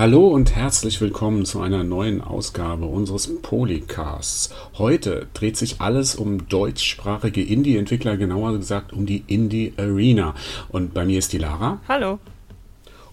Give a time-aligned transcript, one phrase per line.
[0.00, 4.48] Hallo und herzlich willkommen zu einer neuen Ausgabe unseres Polycasts.
[4.78, 10.34] Heute dreht sich alles um deutschsprachige Indie-Entwickler, genauer gesagt um die Indie Arena.
[10.70, 11.82] Und bei mir ist die Lara.
[11.86, 12.18] Hallo.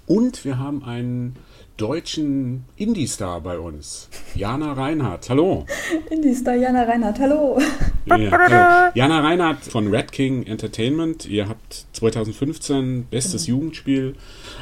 [0.05, 1.35] Und wir haben einen
[1.77, 4.09] deutschen Indie-Star bei uns.
[4.35, 5.65] Jana Reinhardt, hallo.
[6.09, 7.59] Indie-Star Jana Reinhardt, hallo.
[8.07, 8.91] Ja, hallo.
[8.95, 11.27] Jana Reinhardt von Red King Entertainment.
[11.27, 13.59] Ihr habt 2015 bestes genau.
[13.59, 14.15] Jugendspiel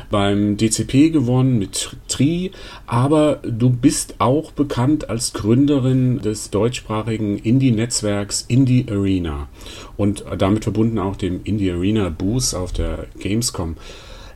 [0.10, 2.52] beim DCP gewonnen mit Tri,
[2.86, 9.48] aber du bist auch bekannt als Gründerin des deutschsprachigen Indie-Netzwerks Indie Arena
[9.96, 13.78] und damit verbunden auch dem Indie Arena Booth auf der Gamescom.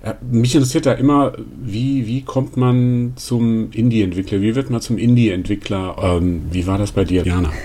[0.01, 4.41] Äh, mich interessiert da immer, wie, wie kommt man zum Indie-Entwickler?
[4.41, 5.95] Wie wird man zum Indie-Entwickler?
[6.01, 7.51] Ähm, wie war das bei dir, Jana?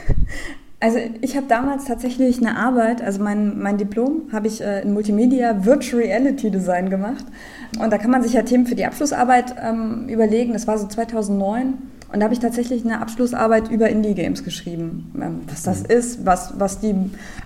[0.80, 4.92] Also ich habe damals tatsächlich eine Arbeit, also mein, mein Diplom habe ich äh, in
[4.92, 7.24] Multimedia Virtual Reality Design gemacht.
[7.80, 10.52] Und da kann man sich ja Themen für die Abschlussarbeit ähm, überlegen.
[10.52, 11.72] Das war so 2009.
[12.12, 15.12] Und da habe ich tatsächlich eine Abschlussarbeit über Indie-Games geschrieben.
[15.20, 15.90] Ähm, was das mhm.
[15.90, 16.94] ist, was, was die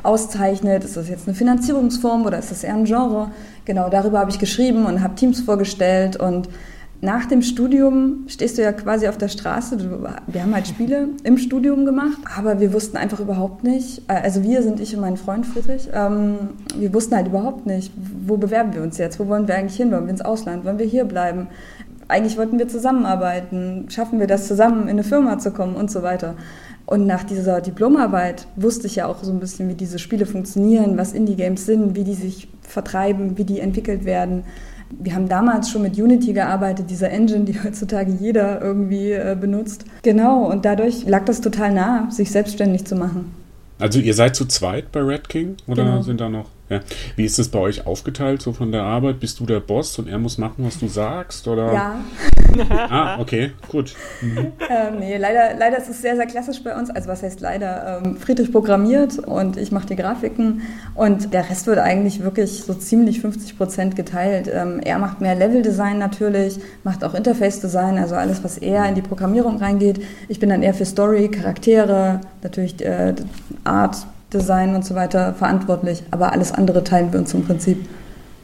[0.02, 0.84] auszeichnet.
[0.84, 3.30] Ist das jetzt eine Finanzierungsform oder ist das eher ein Genre?
[3.64, 6.16] Genau, darüber habe ich geschrieben und habe Teams vorgestellt.
[6.16, 6.48] Und
[7.00, 9.78] nach dem Studium stehst du ja quasi auf der Straße.
[10.26, 14.42] Wir haben halt Spiele im Studium gemacht, aber wir wussten einfach überhaupt nicht, äh, also
[14.42, 17.92] wir sind ich und mein Freund Friedrich, ähm, wir wussten halt überhaupt nicht,
[18.26, 20.80] wo bewerben wir uns jetzt, wo wollen wir eigentlich hin, wollen wir ins Ausland, wollen
[20.80, 21.46] wir hier bleiben
[22.08, 26.02] eigentlich wollten wir zusammenarbeiten, schaffen wir das zusammen in eine Firma zu kommen und so
[26.02, 26.34] weiter.
[26.86, 30.96] Und nach dieser Diplomarbeit wusste ich ja auch so ein bisschen, wie diese Spiele funktionieren,
[30.96, 34.44] was Indie-Games sind, wie die sich vertreiben, wie die entwickelt werden.
[34.90, 39.84] Wir haben damals schon mit Unity gearbeitet, dieser Engine, die heutzutage jeder irgendwie äh, benutzt.
[40.02, 43.34] Genau, und dadurch lag das total nah, sich selbstständig zu machen.
[43.78, 46.02] Also ihr seid zu zweit bei Red King oder genau.
[46.02, 46.80] sind da noch ja.
[47.16, 49.20] Wie ist es bei euch aufgeteilt, so von der Arbeit?
[49.20, 51.48] Bist du der Boss und er muss machen, was du sagst?
[51.48, 51.72] Oder?
[51.72, 52.00] Ja.
[52.70, 53.94] ah, okay, gut.
[54.20, 54.52] Mhm.
[54.68, 56.90] Ähm, nee, leider, leider ist es sehr, sehr klassisch bei uns.
[56.90, 58.02] Also was heißt leider?
[58.04, 60.62] Ähm, Friedrich programmiert und ich mache die Grafiken
[60.94, 64.50] und der Rest wird eigentlich wirklich so ziemlich 50 Prozent geteilt.
[64.52, 69.02] Ähm, er macht mehr Level-Design natürlich, macht auch Interface-Design, also alles, was eher in die
[69.02, 70.02] Programmierung reingeht.
[70.28, 73.14] Ich bin dann eher für Story, Charaktere, natürlich äh,
[73.64, 73.96] Art,
[74.32, 76.02] Design und so weiter verantwortlich.
[76.10, 77.86] Aber alles andere teilen wir uns im Prinzip.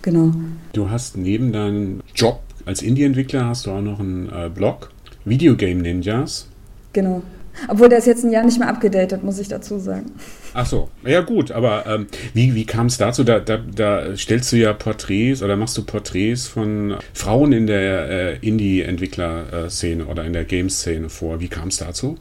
[0.03, 0.33] Genau.
[0.73, 4.91] Du hast neben deinem Job als Indie-Entwickler hast du auch noch einen äh, Blog,
[5.25, 6.49] Videogame Ninjas.
[6.93, 7.23] Genau.
[7.69, 10.11] Obwohl der ist jetzt ein Jahr nicht mehr abgedatet, muss ich dazu sagen.
[10.55, 13.23] Ach so, ja gut, aber ähm, wie, wie kam es dazu?
[13.23, 18.09] Da, da, da, stellst du ja Porträts oder machst du Porträts von Frauen in der
[18.09, 21.41] äh, Indie-Entwickler-Szene oder in der Games-Szene vor.
[21.41, 22.17] Wie kam es dazu?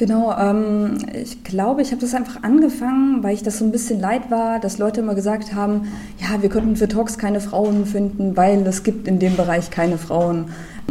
[0.00, 4.00] Genau, ähm, ich glaube, ich habe das einfach angefangen, weil ich das so ein bisschen
[4.00, 5.88] leid war, dass Leute immer gesagt haben,
[6.18, 9.98] ja, wir könnten für Talks keine Frauen finden, weil es gibt in dem Bereich keine
[9.98, 10.46] Frauen.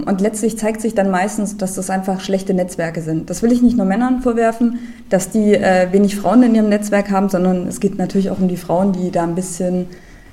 [0.06, 3.32] Und letztlich zeigt sich dann meistens, dass das einfach schlechte Netzwerke sind.
[3.32, 4.78] Das will ich nicht nur Männern vorwerfen,
[5.10, 8.48] dass die äh, wenig Frauen in ihrem Netzwerk haben, sondern es geht natürlich auch um
[8.48, 9.88] die Frauen, die da ein bisschen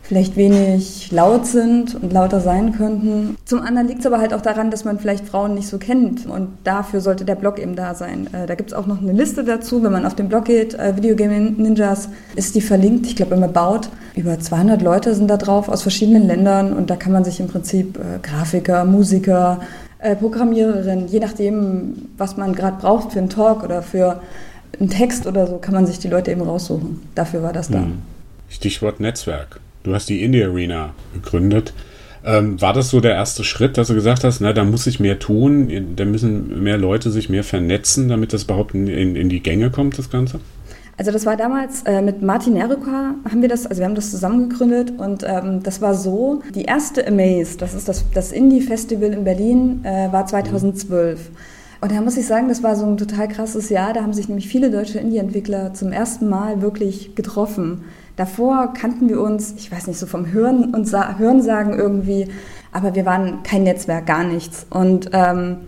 [0.06, 3.36] vielleicht wenig laut sind und lauter sein könnten.
[3.44, 6.26] Zum anderen liegt es aber halt auch daran, dass man vielleicht Frauen nicht so kennt
[6.26, 8.28] und dafür sollte der Blog eben da sein.
[8.32, 10.74] Äh, da gibt es auch noch eine Liste dazu, wenn man auf den Blog geht,
[10.74, 13.88] äh, Videogame Ninjas, ist die verlinkt, ich glaube im About.
[14.14, 17.48] Über 200 Leute sind da drauf aus verschiedenen Ländern und da kann man sich im
[17.48, 19.60] Prinzip äh, Grafiker, Musiker,
[19.98, 24.20] äh, Programmiererin, je nachdem, was man gerade braucht für einen Talk oder für
[24.78, 27.02] einen Text oder so, kann man sich die Leute eben raussuchen.
[27.14, 27.78] Dafür war das da.
[27.78, 28.02] Hm.
[28.48, 29.60] Stichwort Netzwerk.
[29.86, 31.72] Du hast die Indie Arena gegründet.
[32.24, 34.98] Ähm, war das so der erste Schritt, dass du gesagt hast, na, da muss ich
[34.98, 39.28] mehr tun, da müssen mehr Leute sich mehr vernetzen, damit das überhaupt in, in, in
[39.28, 40.40] die Gänge kommt, das Ganze?
[40.96, 44.10] Also das war damals äh, mit Martin Eruka haben wir das, also wir haben das
[44.10, 49.12] zusammen gegründet und ähm, das war so, die erste Amaze, das ist das, das Indie-Festival
[49.12, 51.30] in Berlin, äh, war 2012.
[51.80, 54.26] Und da muss ich sagen, das war so ein total krasses Jahr, da haben sich
[54.26, 57.84] nämlich viele deutsche Indie-Entwickler zum ersten Mal wirklich getroffen.
[58.16, 62.28] Davor kannten wir uns, ich weiß nicht, so vom Hören und Sa Hörensagen irgendwie,
[62.72, 64.66] aber wir waren kein Netzwerk, gar nichts.
[64.70, 65.58] Und ähm,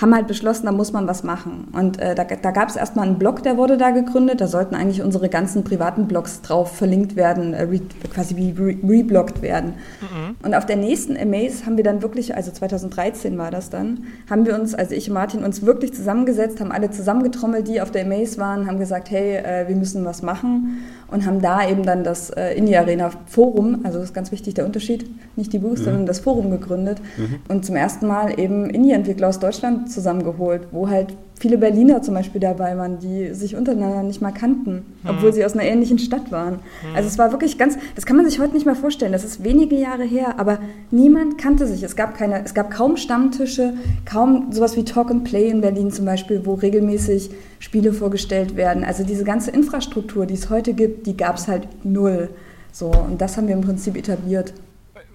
[0.00, 1.68] haben halt beschlossen, da muss man was machen.
[1.72, 4.40] Und äh, da, da gab es erstmal einen Blog, der wurde da gegründet.
[4.40, 7.80] Da sollten eigentlich unsere ganzen privaten Blogs drauf verlinkt werden, äh, re,
[8.12, 9.74] quasi wie re, rebloggt werden.
[10.00, 10.36] Mhm.
[10.42, 14.46] Und auf der nächsten Amaze haben wir dann wirklich, also 2013 war das dann, haben
[14.46, 18.06] wir uns, also ich und Martin, uns wirklich zusammengesetzt, haben alle zusammengetrommelt, die auf der
[18.06, 22.04] Amaze waren, haben gesagt, hey, äh, wir müssen was machen und haben da eben dann
[22.04, 25.78] das äh, Indie Arena Forum, also das ist ganz wichtig der Unterschied, nicht die Booth,
[25.78, 25.84] mhm.
[25.84, 27.36] sondern das Forum gegründet mhm.
[27.48, 32.40] und zum ersten Mal eben Indie-Entwickler aus Deutschland zusammengeholt, wo halt viele Berliner zum Beispiel
[32.40, 35.34] dabei waren, die sich untereinander nicht mal kannten, obwohl mhm.
[35.34, 36.54] sie aus einer ähnlichen Stadt waren.
[36.54, 36.94] Mhm.
[36.94, 39.12] Also es war wirklich ganz, das kann man sich heute nicht mehr vorstellen.
[39.12, 40.58] Das ist wenige Jahre her, aber
[40.90, 41.82] niemand kannte sich.
[41.82, 43.72] Es gab keine, es gab kaum Stammtische,
[44.04, 48.84] kaum sowas wie Talk and Play in Berlin zum Beispiel, wo regelmäßig Spiele vorgestellt werden.
[48.84, 52.28] Also diese ganze Infrastruktur, die es heute gibt, die gab es halt null.
[52.70, 54.52] So und das haben wir im Prinzip etabliert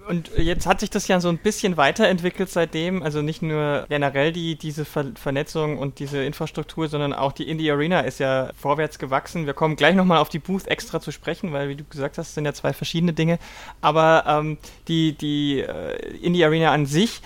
[0.08, 4.32] und jetzt hat sich das ja so ein bisschen weiterentwickelt seitdem, also nicht nur generell
[4.32, 8.98] die, diese Ver Vernetzung und diese Infrastruktur, sondern auch die Indie Arena ist ja vorwärts
[8.98, 9.46] gewachsen.
[9.46, 12.34] Wir kommen gleich nochmal auf die Booth extra zu sprechen, weil, wie du gesagt hast,
[12.34, 13.38] sind ja zwei verschiedene Dinge.
[13.80, 14.58] Aber ähm,
[14.88, 17.22] die, die äh, Indie Arena an sich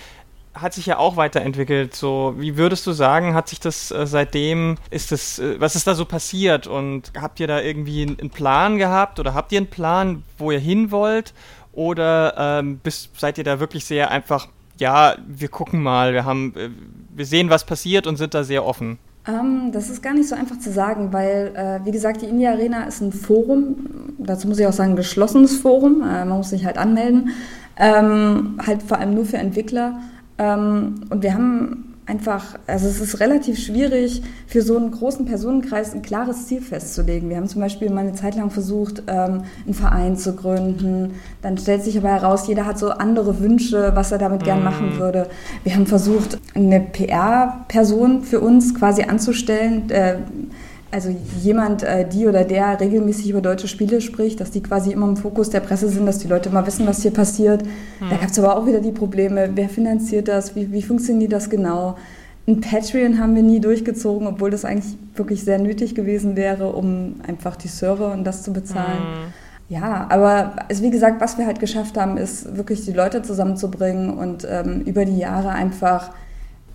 [0.53, 1.95] hat sich ja auch weiterentwickelt.
[1.95, 5.87] So, wie würdest du sagen, hat sich das äh, seitdem, ist das, äh, was ist
[5.87, 6.67] da so passiert?
[6.67, 10.59] Und habt ihr da irgendwie einen Plan gehabt oder habt ihr einen Plan, wo ihr
[10.59, 11.35] hin wollt?
[11.73, 16.55] Oder ähm, bist, seid ihr da wirklich sehr einfach, ja, wir gucken mal, wir haben,
[16.57, 16.71] äh,
[17.15, 18.99] wir sehen, was passiert und sind da sehr offen?
[19.29, 22.47] Ähm, das ist gar nicht so einfach zu sagen, weil, äh, wie gesagt, die Indie
[22.47, 23.77] Arena ist ein Forum,
[24.19, 27.31] dazu muss ich auch sagen, ein geschlossenes Forum, äh, man muss sich halt anmelden,
[27.77, 30.01] ähm, halt vor allem nur für Entwickler.
[30.39, 35.95] Ähm, und wir haben einfach, also es ist relativ schwierig, für so einen großen Personenkreis
[35.95, 37.29] ein klares Ziel festzulegen.
[37.29, 41.15] Wir haben zum Beispiel mal eine Zeit lang versucht, ähm, einen Verein zu gründen.
[41.41, 44.95] Dann stellt sich aber heraus, jeder hat so andere Wünsche, was er damit gern machen
[44.95, 44.99] mhm.
[44.99, 45.29] würde.
[45.63, 50.17] Wir haben versucht, eine PR-Person für uns quasi anzustellen, äh,
[50.91, 55.09] also jemand, äh, die oder der regelmäßig über deutsche Spiele spricht, dass die quasi immer
[55.09, 57.63] im Fokus der Presse sind, dass die Leute immer wissen, was hier passiert.
[57.63, 58.11] Hm.
[58.11, 61.49] Da gab es aber auch wieder die Probleme, wer finanziert das, wie, wie funktioniert das
[61.49, 61.97] genau.
[62.49, 67.17] Ein Patreon haben wir nie durchgezogen, obwohl das eigentlich wirklich sehr nötig gewesen wäre, um
[67.27, 68.99] einfach die Server und das zu bezahlen.
[68.99, 69.33] Hm.
[69.69, 74.11] Ja, aber also wie gesagt, was wir halt geschafft haben, ist wirklich die Leute zusammenzubringen
[74.11, 76.11] und ähm, über die Jahre einfach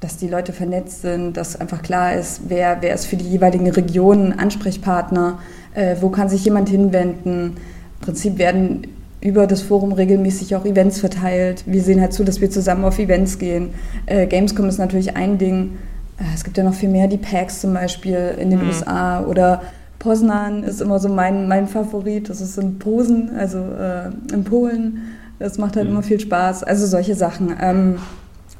[0.06, 3.68] dass die Leute vernetzt sind, dass einfach klar ist, wer, wer ist für die jeweiligen
[3.72, 5.40] Regionen Ansprechpartner,
[5.74, 7.56] äh, wo kann sich jemand hinwenden.
[8.00, 8.84] Im Prinzip werden
[9.19, 11.63] über das Forum regelmäßig auch Events verteilt.
[11.66, 13.69] Wir sehen halt zu, dass wir zusammen auf Events gehen.
[14.06, 15.80] Äh, Gamescom ist natürlich ein Ding.
[16.19, 18.68] Äh, es gibt ja noch viel mehr, die PAX zum Beispiel in den mhm.
[18.68, 19.63] USA oder
[19.98, 22.30] Poznan ist immer so mein, mein Favorit.
[22.30, 25.00] Das ist in Posen, also äh, in Polen.
[25.40, 25.94] Das macht halt mhm.
[25.94, 26.63] immer viel Spaß.
[26.63, 27.56] Also solche Sachen.
[27.60, 27.96] Ähm,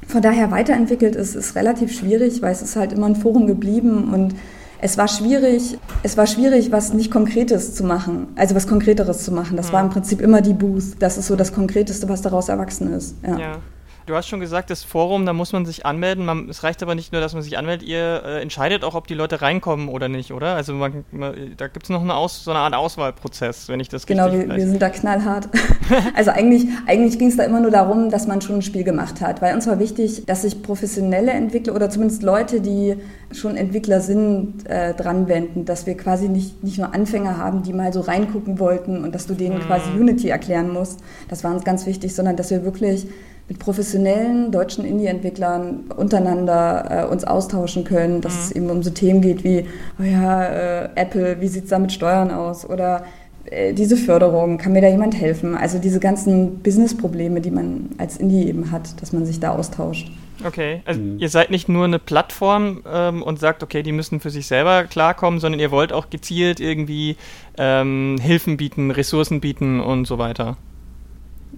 [0.06, 4.12] von daher weiterentwickelt ist, ist relativ schwierig, weil es ist halt immer ein Forum geblieben
[4.12, 4.34] und
[4.80, 9.32] es war schwierig, es war schwierig, was nicht Konkretes zu machen, also was Konkreteres zu
[9.32, 9.56] machen.
[9.56, 9.72] Das mhm.
[9.72, 10.96] war im Prinzip immer die Booth.
[10.98, 13.16] Das ist so das Konkreteste, was daraus erwachsen ist.
[13.26, 13.38] Ja.
[13.38, 13.58] ja.
[14.06, 16.24] Du hast schon gesagt, das Forum, da muss man sich anmelden.
[16.24, 17.88] Man, es reicht aber nicht nur, dass man sich anmeldet.
[17.88, 20.54] Ihr äh, entscheidet auch, ob die Leute reinkommen oder nicht, oder?
[20.54, 23.88] Also man, man, da gibt es noch eine Aus, so eine Art Auswahlprozess, wenn ich
[23.88, 25.48] das genau, richtig Genau, wir, wir, sind da knallhart.
[26.14, 29.20] also eigentlich, eigentlich ging es da immer nur darum, dass man schon ein Spiel gemacht
[29.20, 29.42] hat.
[29.42, 32.96] Weil uns war wichtig, dass sich professionelle Entwickler oder zumindest Leute, die
[33.32, 35.64] schon Entwickler sind, äh, dran wenden.
[35.64, 39.26] Dass wir quasi nicht, nicht nur Anfänger haben, die mal so reingucken wollten und dass
[39.26, 39.62] du denen mhm.
[39.62, 41.00] quasi Unity erklären musst.
[41.28, 43.08] Das war uns ganz wichtig, sondern dass wir wirklich
[43.48, 48.40] mit professionellen deutschen Indie-Entwicklern untereinander äh, uns austauschen können, dass mhm.
[48.40, 49.66] es eben um so Themen geht wie,
[50.00, 52.68] oh ja, äh, Apple, wie sieht es da mit Steuern aus?
[52.68, 53.04] Oder
[53.44, 55.54] äh, diese Förderung, kann mir da jemand helfen?
[55.54, 60.10] Also diese ganzen Business-Probleme, die man als Indie eben hat, dass man sich da austauscht.
[60.44, 61.18] Okay, also mhm.
[61.18, 64.84] ihr seid nicht nur eine Plattform ähm, und sagt, okay, die müssen für sich selber
[64.84, 67.16] klarkommen, sondern ihr wollt auch gezielt irgendwie
[67.56, 70.56] ähm, Hilfen bieten, Ressourcen bieten und so weiter.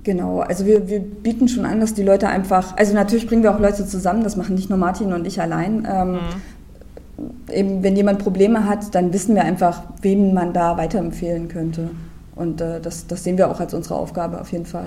[0.05, 3.55] Genau, also wir, wir bieten schon an, dass die Leute einfach, also natürlich bringen wir
[3.55, 5.87] auch Leute zusammen, das machen nicht nur Martin und ich allein.
[5.91, 6.19] Ähm, mhm.
[7.53, 11.91] Eben, wenn jemand Probleme hat, dann wissen wir einfach, wen man da weiterempfehlen könnte.
[12.37, 14.87] Und äh, das, das sehen wir auch als unsere Aufgabe auf jeden Fall.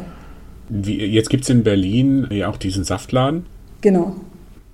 [0.69, 3.45] Wie, jetzt gibt es in Berlin ja auch diesen Saftladen.
[3.81, 4.15] Genau.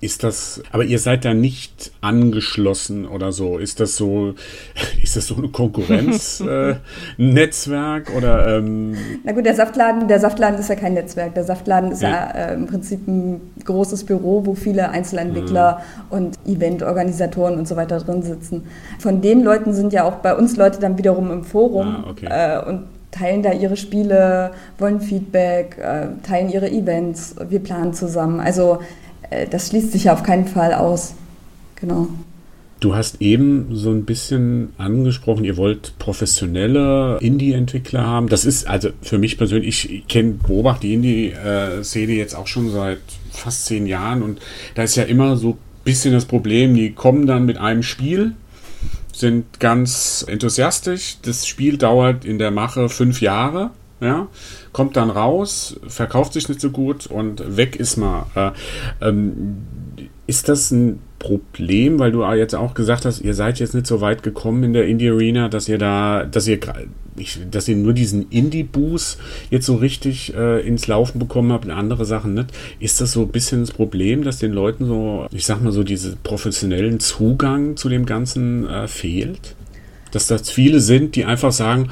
[0.00, 3.58] Ist das, aber ihr seid da nicht angeschlossen oder so?
[3.58, 4.34] Ist das so,
[5.02, 8.58] ist das so ein Konkurrenznetzwerk äh, oder?
[8.58, 11.34] Ähm Na gut, der Saftladen, der Saftladen ist ja kein Netzwerk.
[11.34, 16.16] Der Saftladen ist ja, ja äh, im Prinzip ein großes Büro, wo viele Einzelentwickler mhm.
[16.16, 18.68] und Eventorganisatoren und so weiter drin sitzen.
[19.00, 22.28] Von den Leuten sind ja auch bei uns Leute dann wiederum im Forum ah, okay.
[22.30, 27.34] äh, und teilen da ihre Spiele, wollen Feedback, äh, teilen ihre Events.
[27.48, 28.38] Wir planen zusammen.
[28.38, 28.78] Also
[29.50, 31.14] das schließt sich ja auf keinen Fall aus.
[31.76, 32.08] Genau.
[32.80, 38.28] Du hast eben so ein bisschen angesprochen, ihr wollt professionelle Indie-Entwickler haben.
[38.28, 43.00] Das ist also für mich persönlich, ich kenne, beobachte die Indie-Szene jetzt auch schon seit
[43.32, 44.40] fast zehn Jahren und
[44.76, 48.34] da ist ja immer so ein bisschen das Problem, die kommen dann mit einem Spiel,
[49.12, 51.16] sind ganz enthusiastisch.
[51.22, 53.70] Das Spiel dauert in der Mache fünf Jahre
[54.00, 54.28] ja,
[54.72, 58.24] kommt dann raus, verkauft sich nicht so gut und weg ist man.
[58.34, 58.50] Äh,
[59.00, 59.58] ähm,
[60.26, 64.00] Ist das ein Problem, weil du jetzt auch gesagt hast, ihr seid jetzt nicht so
[64.00, 66.60] weit gekommen in der Indie Arena, dass ihr da, dass ihr,
[67.50, 69.18] dass ihr nur diesen Indie-Boost
[69.50, 72.50] jetzt so richtig äh, ins Laufen bekommen habt und andere Sachen nicht.
[72.78, 75.82] Ist das so ein bisschen das Problem, dass den Leuten so, ich sag mal so,
[75.82, 79.56] diesen professionellen Zugang zu dem Ganzen äh, fehlt?
[80.12, 81.88] Dass das viele sind, die einfach sagen,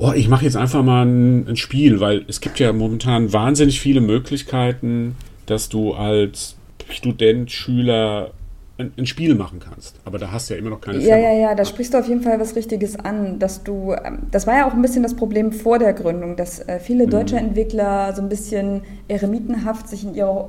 [0.00, 3.80] oh, ich mache jetzt einfach mal ein, ein Spiel, weil es gibt ja momentan wahnsinnig
[3.80, 5.14] viele Möglichkeiten,
[5.46, 6.56] dass du als
[6.88, 8.32] Student, Schüler
[8.78, 9.96] ein, Spiel machen kannst.
[10.06, 11.20] Aber da hast du ja immer noch keine Ja, Firma.
[11.20, 14.46] ja, ja, da sprichst du auf jeden Fall was Richtiges an, dass du, ähm, das
[14.46, 17.10] war ja auch ein bisschen das Problem vor der Gründung, dass äh, viele mhm.
[17.10, 17.48] deutsche mhm.
[17.48, 20.48] Entwickler so ein bisschen eremitenhaft sich in ihre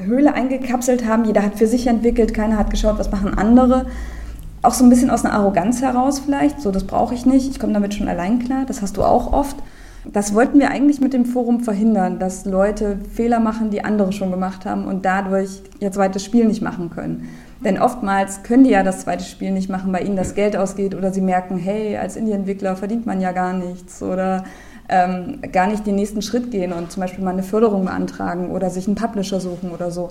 [0.00, 1.24] Höhle eingekapselt haben.
[1.24, 3.86] Jeder hat für sich entwickelt, keiner hat geschaut, was machen andere.
[4.62, 7.60] Auch so ein bisschen aus einer Arroganz heraus vielleicht, so das brauche ich nicht, ich
[7.60, 9.56] komme damit schon allein klar, das hast du auch oft.
[10.04, 14.30] Das wollten wir eigentlich mit dem Forum verhindern, dass Leute Fehler machen, die andere schon
[14.30, 17.28] gemacht haben und dadurch ihr zweites Spiel nicht machen können.
[17.64, 20.94] Denn oftmals können die ja das zweite Spiel nicht machen, weil ihnen das Geld ausgeht
[20.94, 24.44] oder sie merken, hey, als Indie-Entwickler verdient man ja gar nichts oder
[24.88, 28.70] ähm, gar nicht den nächsten Schritt gehen und zum Beispiel mal eine Förderung beantragen oder
[28.70, 30.10] sich einen Publisher suchen oder so.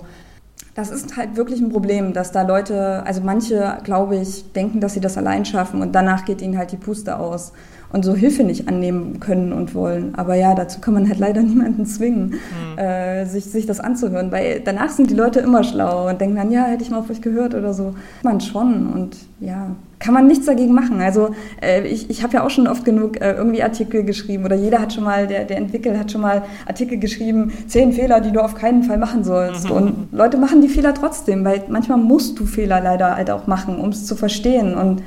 [0.78, 4.94] Das ist halt wirklich ein Problem, dass da Leute, also manche, glaube ich, denken, dass
[4.94, 7.52] sie das allein schaffen und danach geht ihnen halt die Puste aus
[7.92, 10.14] und so Hilfe nicht annehmen können und wollen.
[10.14, 12.78] Aber ja, dazu kann man halt leider niemanden zwingen, mhm.
[12.78, 16.50] äh, sich, sich das anzuhören, weil danach sind die Leute immer schlau und denken dann,
[16.50, 17.94] ja, hätte ich mal auf euch gehört oder so.
[18.22, 21.00] Man schon und ja, kann man nichts dagegen machen.
[21.00, 21.30] Also
[21.62, 24.80] äh, ich, ich habe ja auch schon oft genug äh, irgendwie Artikel geschrieben oder jeder
[24.80, 28.40] hat schon mal, der, der entwickelt, hat schon mal Artikel geschrieben, zehn Fehler, die du
[28.40, 29.66] auf keinen Fall machen sollst.
[29.66, 29.76] Mhm.
[29.76, 33.78] Und Leute machen die Fehler trotzdem, weil manchmal musst du Fehler leider halt auch machen,
[33.78, 34.74] um es zu verstehen.
[34.74, 35.02] Und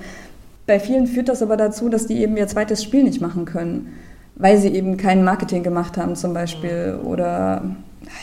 [0.66, 3.94] bei vielen führt das aber dazu, dass die eben ihr zweites Spiel nicht machen können,
[4.36, 7.64] weil sie eben kein Marketing gemacht haben zum Beispiel oder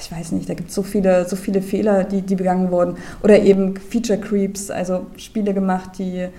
[0.01, 2.97] ich weiß nicht, da gibt es so viele, so viele Fehler, die, die begangen wurden.
[3.23, 6.31] Oder eben Feature Creeps, also Spiele gemacht, die äh,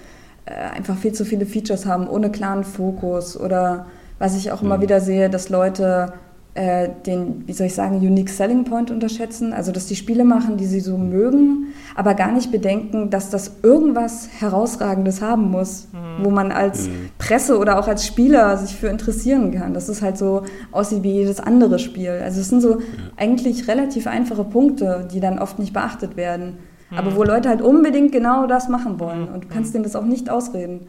[0.76, 3.40] einfach viel zu viele Features haben, ohne klaren Fokus.
[3.40, 3.88] Oder
[4.20, 4.82] was ich auch immer mhm.
[4.82, 6.14] wieder sehe, dass Leute
[6.60, 9.54] äh, den, wie soll ich sagen, Unique Selling Point unterschätzen.
[9.54, 13.52] Also, dass die Spiele machen, die sie so mögen, aber gar nicht bedenken, dass das
[13.64, 16.26] irgendwas Herausragendes haben muss, mhm.
[16.26, 17.12] wo man als mhm.
[17.18, 19.74] Presse oder auch als Spieler sich für interessieren kann.
[19.74, 22.10] Dass es halt so aussieht wie jedes andere Spiel.
[22.10, 22.86] Also, es sind so ja.
[23.16, 26.58] eigentlich relativ einfache Punkte, die dann oft nicht beachtet werden.
[26.90, 26.98] Mhm.
[26.98, 29.30] Aber wo Leute halt unbedingt genau das machen wollen.
[29.30, 29.74] Und du kannst mhm.
[29.76, 30.82] denen das auch nicht ausreden.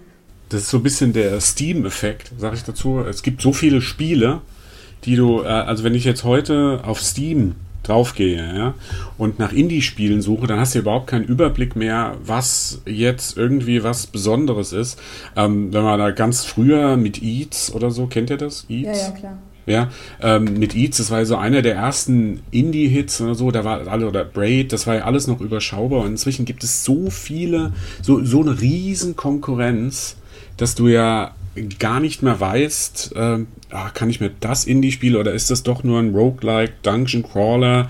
[0.49, 3.05] Das ist so ein bisschen der Steam-Effekt, sage ich dazu.
[3.09, 4.41] Es gibt so viele Spiele,
[5.05, 8.75] die du, äh, also wenn ich jetzt heute auf Steam draufgehe ja,
[9.19, 14.07] und nach Indie-Spielen suche, dann hast du überhaupt keinen Überblick mehr, was jetzt irgendwie was
[14.07, 14.99] Besonderes ist.
[15.37, 18.67] Ähm, wenn man da ganz früher mit Eats oder so, kennt ihr das?
[18.69, 18.99] Eats?
[19.01, 19.39] Ja, ja, klar.
[19.67, 19.89] Ja,
[20.21, 24.09] ähm, mit Eats, das war so einer der ersten Indie-Hits oder so, da war alle,
[24.09, 28.25] oder Braid, das war ja alles noch überschaubar und inzwischen gibt es so viele, so,
[28.25, 30.17] so eine riesen Konkurrenz,
[30.57, 31.35] dass du ja
[31.79, 33.39] gar nicht mehr weißt, äh,
[33.73, 37.89] ah, kann ich mir das Indie-Spiel oder ist das doch nur ein Roguelike Dungeon Crawler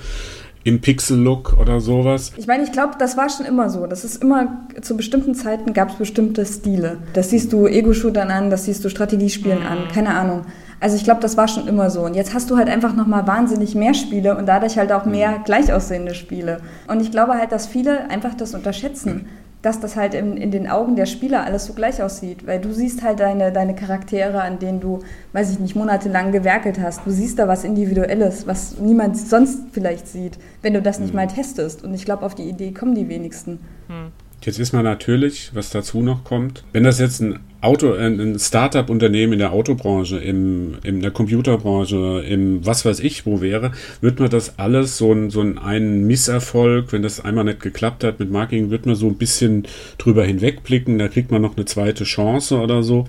[0.62, 2.32] im Pixel-Look oder sowas?
[2.36, 3.86] Ich meine, ich glaube, das war schon immer so.
[3.86, 6.98] Das ist immer, zu bestimmten Zeiten gab es bestimmte Stile.
[7.14, 9.66] Das siehst du Ego-Shootern an, das siehst du Strategiespielen mhm.
[9.66, 10.42] an, keine Ahnung.
[10.78, 12.00] Also ich glaube, das war schon immer so.
[12.02, 15.38] Und jetzt hast du halt einfach nochmal wahnsinnig mehr Spiele und dadurch halt auch mehr
[15.38, 15.44] mhm.
[15.44, 16.60] gleich aussehende Spiele.
[16.88, 19.26] Und ich glaube halt, dass viele einfach das unterschätzen
[19.62, 22.46] dass das halt in, in den Augen der Spieler alles so gleich aussieht.
[22.46, 25.00] Weil du siehst halt deine, deine Charaktere, an denen du,
[25.32, 27.04] weiß ich nicht, monatelang gewerkelt hast.
[27.04, 31.16] Du siehst da was Individuelles, was niemand sonst vielleicht sieht, wenn du das nicht mhm.
[31.16, 31.84] mal testest.
[31.84, 33.60] Und ich glaube, auf die Idee kommen die wenigsten.
[33.88, 34.12] Mhm.
[34.42, 39.34] Jetzt ist man natürlich, was dazu noch kommt, wenn das jetzt ein Auto, ein Startup-Unternehmen
[39.34, 44.30] in der Autobranche, im, in der Computerbranche, im was weiß ich wo wäre, wird man
[44.30, 48.30] das alles so ein, so ein einen Misserfolg, wenn das einmal nicht geklappt hat mit
[48.30, 49.66] Marketing, wird man so ein bisschen
[49.98, 53.06] drüber hinwegblicken, da kriegt man noch eine zweite Chance oder so.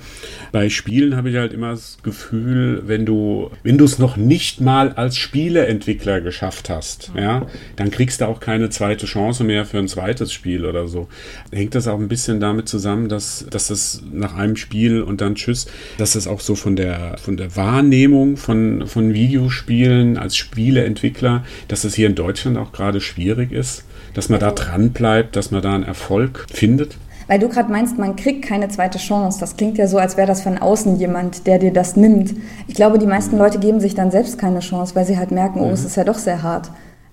[0.52, 4.60] Bei Spielen habe ich halt immer das Gefühl, wenn du, wenn du es noch nicht
[4.60, 9.78] mal als Spieleentwickler geschafft hast, ja, dann kriegst du auch keine zweite Chance mehr für
[9.78, 11.08] ein zweites Spiel oder so.
[11.54, 15.36] Hängt das auch ein bisschen damit zusammen, dass, dass das nach einem Spiel und dann
[15.36, 15.68] tschüss,
[15.98, 21.84] dass das auch so von der, von der Wahrnehmung von, von Videospielen als Spieleentwickler, dass
[21.84, 23.84] das hier in Deutschland auch gerade schwierig ist,
[24.14, 26.98] dass man da dran bleibt, dass man da einen Erfolg findet?
[27.28, 29.40] Weil du gerade meinst, man kriegt keine zweite Chance.
[29.40, 32.34] Das klingt ja so, als wäre das von außen jemand, der dir das nimmt.
[32.68, 35.62] Ich glaube, die meisten Leute geben sich dann selbst keine Chance, weil sie halt merken,
[35.62, 35.88] oh, es mhm.
[35.88, 36.72] ist ja doch sehr hart.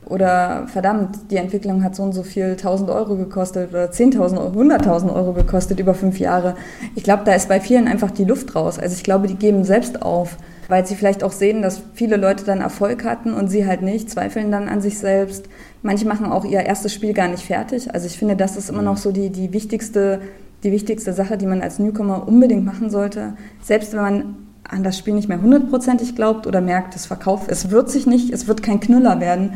[0.08, 4.60] Oder verdammt, die Entwicklung hat so und so viel 1000 Euro gekostet oder 10.000 Euro,
[4.60, 6.54] 100.000 Euro gekostet über fünf Jahre.
[6.94, 8.78] Ich glaube, da ist bei vielen einfach die Luft raus.
[8.78, 10.36] Also ich glaube, die geben selbst auf,
[10.68, 14.10] weil sie vielleicht auch sehen, dass viele Leute dann Erfolg hatten und sie halt nicht,
[14.10, 15.46] zweifeln dann an sich selbst.
[15.82, 17.94] Manche machen auch ihr erstes Spiel gar nicht fertig.
[17.94, 20.20] Also ich finde, das ist immer noch so die, die wichtigste
[20.64, 23.34] die wichtigste Sache, die man als Newcomer unbedingt machen sollte.
[23.62, 27.70] Selbst wenn man an das Spiel nicht mehr hundertprozentig glaubt oder merkt, es verkauft, es
[27.70, 29.54] wird sich nicht, es wird kein Knüller werden.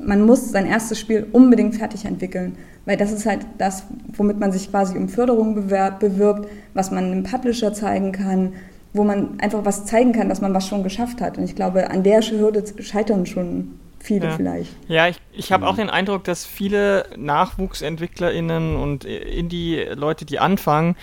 [0.00, 3.84] Man muss sein erstes Spiel unbedingt fertig entwickeln, weil das ist halt das,
[4.14, 8.54] womit man sich quasi um Förderung bewirbt, was man einem Publisher zeigen kann,
[8.92, 11.38] wo man einfach was zeigen kann, dass man was schon geschafft hat.
[11.38, 14.36] Und ich glaube, an der Hürde scheitern schon viele ja.
[14.36, 14.76] vielleicht.
[14.88, 20.96] Ja, ich, ich habe auch den Eindruck, dass viele NachwuchsentwicklerInnen und Indie-Leute, die anfangen,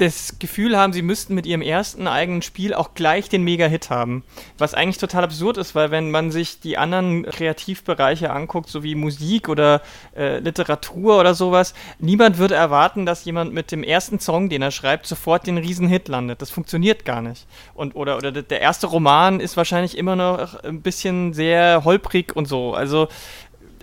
[0.00, 4.24] das Gefühl haben, sie müssten mit ihrem ersten eigenen Spiel auch gleich den Mega-Hit haben.
[4.56, 8.94] Was eigentlich total absurd ist, weil wenn man sich die anderen Kreativbereiche anguckt, so wie
[8.94, 9.82] Musik oder
[10.16, 14.70] äh, Literatur oder sowas, niemand würde erwarten, dass jemand mit dem ersten Song, den er
[14.70, 16.40] schreibt, sofort den Riesenhit landet.
[16.40, 17.46] Das funktioniert gar nicht.
[17.74, 22.46] Und, oder, oder der erste Roman ist wahrscheinlich immer noch ein bisschen sehr holprig und
[22.46, 22.74] so.
[22.74, 23.08] Also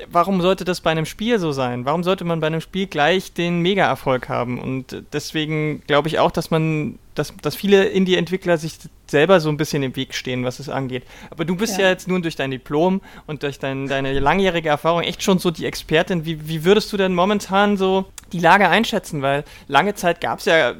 [0.09, 1.85] warum sollte das bei einem Spiel so sein?
[1.85, 4.59] Warum sollte man bei einem Spiel gleich den Mega-Erfolg haben?
[4.59, 8.77] Und deswegen glaube ich auch, dass man, dass, dass viele Indie-Entwickler sich
[9.07, 11.03] selber so ein bisschen im Weg stehen, was es angeht.
[11.29, 14.69] Aber du bist ja, ja jetzt nun durch dein Diplom und durch dein, deine langjährige
[14.69, 16.25] Erfahrung echt schon so die Expertin.
[16.25, 19.21] Wie, wie würdest du denn momentan so die Lage einschätzen?
[19.21, 20.73] Weil lange Zeit gab es ja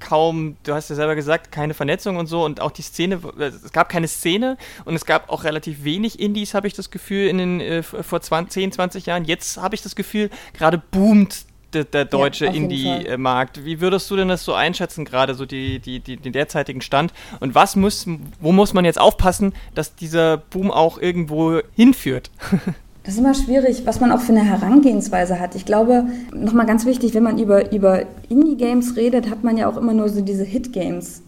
[0.00, 3.72] kaum, du hast ja selber gesagt, keine Vernetzung und so und auch die Szene, es
[3.72, 7.38] gab keine Szene und es gab auch relativ wenig Indies, habe ich das Gefühl, in
[7.38, 9.24] den äh, vor 20, 10, 20 Jahren.
[9.24, 13.64] Jetzt habe ich das Gefühl, gerade boomt der, der deutsche ja, Indie-Markt.
[13.64, 17.12] Wie würdest du denn das so einschätzen, gerade so die, die, die, den derzeitigen Stand?
[17.40, 18.06] Und was muss,
[18.40, 22.30] wo muss man jetzt aufpassen, dass dieser Boom auch irgendwo hinführt?
[23.04, 25.54] Das ist immer schwierig, was man auch für eine Herangehensweise hat.
[25.56, 26.04] Ich glaube,
[26.34, 30.08] nochmal ganz wichtig, wenn man über, über Indie-Games redet, hat man ja auch immer nur
[30.08, 31.22] so diese Hit-Games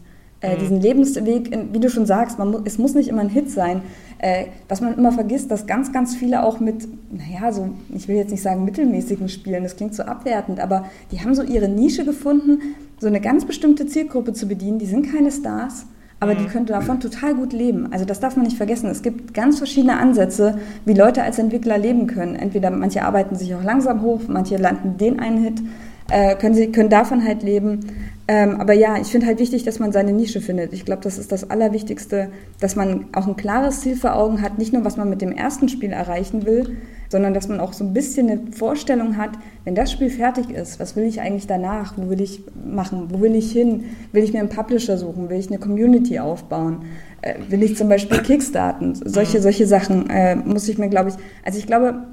[0.44, 0.60] äh, mhm.
[0.60, 3.80] diesen Lebensweg, wie du schon sagst, man, es muss nicht immer ein Hit sein.
[4.18, 8.16] Äh, was man immer vergisst, dass ganz, ganz viele auch mit, naja, so, ich will
[8.16, 12.04] jetzt nicht sagen mittelmäßigen Spielen, das klingt so abwertend, aber die haben so ihre Nische
[12.04, 14.78] gefunden, so eine ganz bestimmte Zielgruppe zu bedienen.
[14.78, 15.86] Die sind keine Stars,
[16.24, 16.38] aber mhm.
[16.38, 17.92] die können davon total gut leben.
[17.92, 18.88] Also das darf man nicht vergessen.
[18.88, 22.34] Es gibt ganz verschiedene Ansätze, wie Leute als Entwickler leben können.
[22.34, 25.62] Entweder manche arbeiten sich auch langsam hoch, manche landen den einen Hit,
[26.10, 27.80] äh, können, sie, können davon halt leben.
[28.26, 30.72] Ähm, aber ja, ich finde halt wichtig, dass man seine Nische findet.
[30.72, 34.56] Ich glaube, das ist das Allerwichtigste, dass man auch ein klares Ziel vor Augen hat,
[34.56, 37.84] nicht nur was man mit dem ersten Spiel erreichen will, sondern dass man auch so
[37.84, 39.30] ein bisschen eine Vorstellung hat,
[39.64, 41.94] wenn das Spiel fertig ist, was will ich eigentlich danach?
[41.96, 43.08] Wo will ich machen?
[43.10, 43.84] Wo will ich hin?
[44.12, 45.28] Will ich mir einen Publisher suchen?
[45.30, 46.82] Will ich eine Community aufbauen?
[47.22, 48.94] Äh, will ich zum Beispiel Kickstarten?
[48.94, 52.04] Solche, solche Sachen äh, muss ich mir, glaube ich, also ich glaube,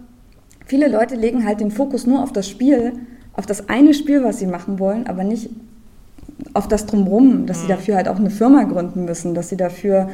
[0.66, 2.94] viele Leute legen halt den Fokus nur auf das Spiel,
[3.34, 5.50] auf das eine Spiel, was sie machen wollen, aber nicht
[6.54, 7.70] auf das Drumherum, dass sie mhm.
[7.70, 10.10] dafür halt auch eine Firma gründen müssen, dass sie dafür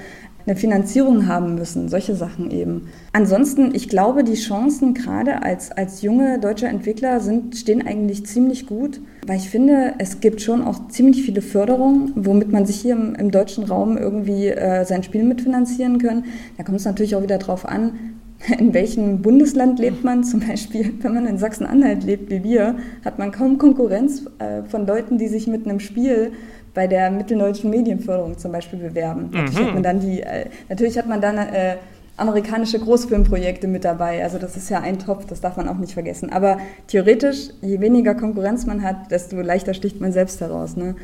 [0.47, 2.88] eine Finanzierung haben müssen, solche Sachen eben.
[3.12, 8.65] Ansonsten, ich glaube, die Chancen gerade als, als junge deutsche Entwickler sind, stehen eigentlich ziemlich
[8.65, 12.95] gut, weil ich finde, es gibt schon auch ziemlich viele Förderungen, womit man sich hier
[12.95, 16.23] im, im deutschen Raum irgendwie äh, sein Spiel mitfinanzieren kann.
[16.57, 17.91] Da kommt es natürlich auch wieder drauf an,
[18.60, 20.23] in welchem Bundesland lebt man?
[20.23, 24.86] Zum Beispiel, wenn man in Sachsen-Anhalt lebt, wie wir, hat man kaum Konkurrenz äh, von
[24.86, 26.31] Leuten, die sich mit einem Spiel
[26.73, 29.30] bei der mitteldeutschen Medienförderung zum Beispiel bewerben.
[29.32, 29.45] Mhm.
[29.45, 31.77] Natürlich hat man dann die, äh, natürlich hat man dann äh,
[32.17, 34.23] amerikanische Großfilmprojekte mit dabei.
[34.23, 36.32] Also das ist ja ein Topf, das darf man auch nicht vergessen.
[36.32, 40.75] Aber theoretisch, je weniger Konkurrenz man hat, desto leichter sticht man selbst heraus.
[40.75, 40.95] Ne?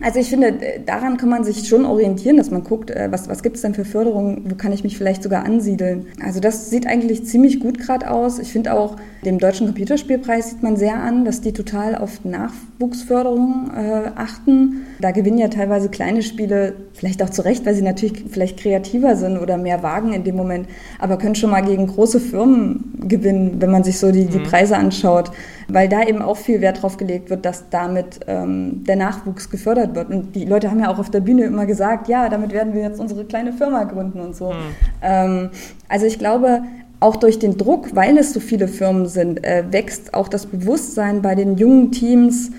[0.00, 0.54] Also ich finde,
[0.86, 3.74] daran kann man sich schon orientieren, dass man guckt, äh, was, was gibt es denn
[3.74, 6.06] für Förderungen, wo kann ich mich vielleicht sogar ansiedeln.
[6.24, 8.38] Also das sieht eigentlich ziemlich gut gerade aus.
[8.38, 13.72] Ich finde auch, dem Deutschen Computerspielpreis sieht man sehr an, dass die total auf Nachwuchsförderung
[13.74, 14.86] äh, achten.
[15.00, 19.16] Da gewinnen ja teilweise kleine Spiele, vielleicht auch zu Recht, weil sie natürlich vielleicht kreativer
[19.16, 20.68] sind oder mehr wagen in dem Moment,
[21.00, 24.44] aber können schon mal gegen große Firmen gewinnen, wenn man sich so die, die mhm.
[24.44, 25.32] Preise anschaut
[25.68, 29.94] weil da eben auch viel Wert drauf gelegt wird, dass damit ähm, der Nachwuchs gefördert
[29.94, 30.10] wird.
[30.10, 32.82] Und die Leute haben ja auch auf der Bühne immer gesagt, ja, damit werden wir
[32.82, 34.50] jetzt unsere kleine Firma gründen und so.
[34.50, 34.74] Mhm.
[35.02, 35.50] Ähm,
[35.88, 36.62] also ich glaube,
[37.00, 41.22] auch durch den Druck, weil es so viele Firmen sind, äh, wächst auch das Bewusstsein
[41.22, 42.50] bei den jungen Teams,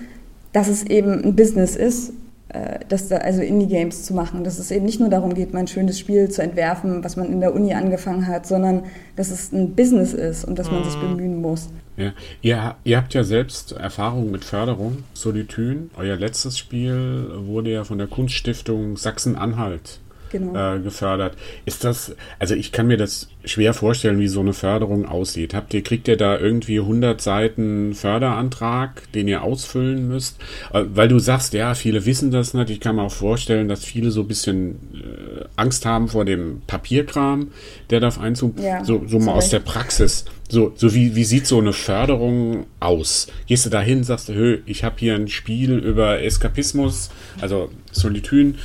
[0.52, 2.12] dass es eben ein Business ist
[2.52, 5.60] äh, dass da, also Indie-Games zu machen, dass es eben nicht nur darum geht, mal
[5.60, 8.82] ein schönes Spiel zu entwerfen, was man in der Uni angefangen hat, sondern
[9.14, 11.16] dass es ein Business ist und dass man sich mhm.
[11.16, 11.68] bemühen muss.
[12.00, 12.12] Ja.
[12.40, 15.04] Ihr, ihr habt ja selbst Erfahrung mit Förderung.
[15.12, 20.76] Solityn, euer letztes Spiel wurde ja von der Kunststiftung Sachsen-Anhalt genau.
[20.76, 21.36] äh, gefördert.
[21.64, 25.54] Ist das, also ich kann mir das schwer vorstellen, wie so eine Förderung aussieht.
[25.54, 30.38] Habt ihr, kriegt ihr da irgendwie 100 Seiten Förderantrag, den ihr ausfüllen müsst?
[30.72, 32.70] Äh, weil du sagst, ja, viele wissen das nicht.
[32.70, 36.62] Ich kann mir auch vorstellen, dass viele so ein bisschen äh, Angst haben vor dem
[36.66, 37.48] Papierkram,
[37.90, 38.58] der darf Einzug.
[38.60, 40.24] Ja, so, so mal aus der Praxis.
[40.48, 43.28] So, so wie, wie sieht so eine Förderung aus?
[43.46, 48.56] Gehst du da hin, sagst du, ich habe hier ein Spiel über Eskapismus, also Solityn.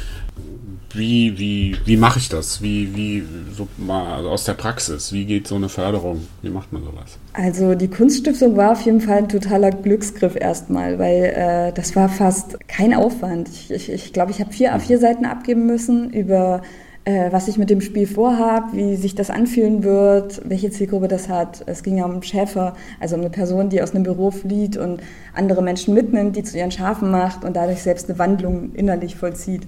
[0.95, 2.61] Wie, wie, wie mache ich das?
[2.61, 6.27] Wie, wie, so mal also aus der Praxis, wie geht so eine Förderung?
[6.41, 7.17] Wie macht man sowas?
[7.33, 12.09] Also die Kunststiftung war auf jeden Fall ein totaler Glücksgriff erstmal, weil äh, das war
[12.09, 13.49] fast kein Aufwand.
[13.49, 16.61] Ich glaube, ich, ich, glaub, ich habe vier A4-Seiten abgeben müssen über
[17.05, 21.29] äh, was ich mit dem Spiel vorhabe, wie sich das anfühlen wird, welche Zielgruppe das
[21.29, 21.63] hat.
[21.67, 24.75] Es ging ja um einen Schäfer, also um eine Person, die aus einem Büro flieht
[24.75, 25.01] und
[25.33, 29.67] andere Menschen mitnimmt, die zu ihren Schafen macht und dadurch selbst eine Wandlung innerlich vollzieht.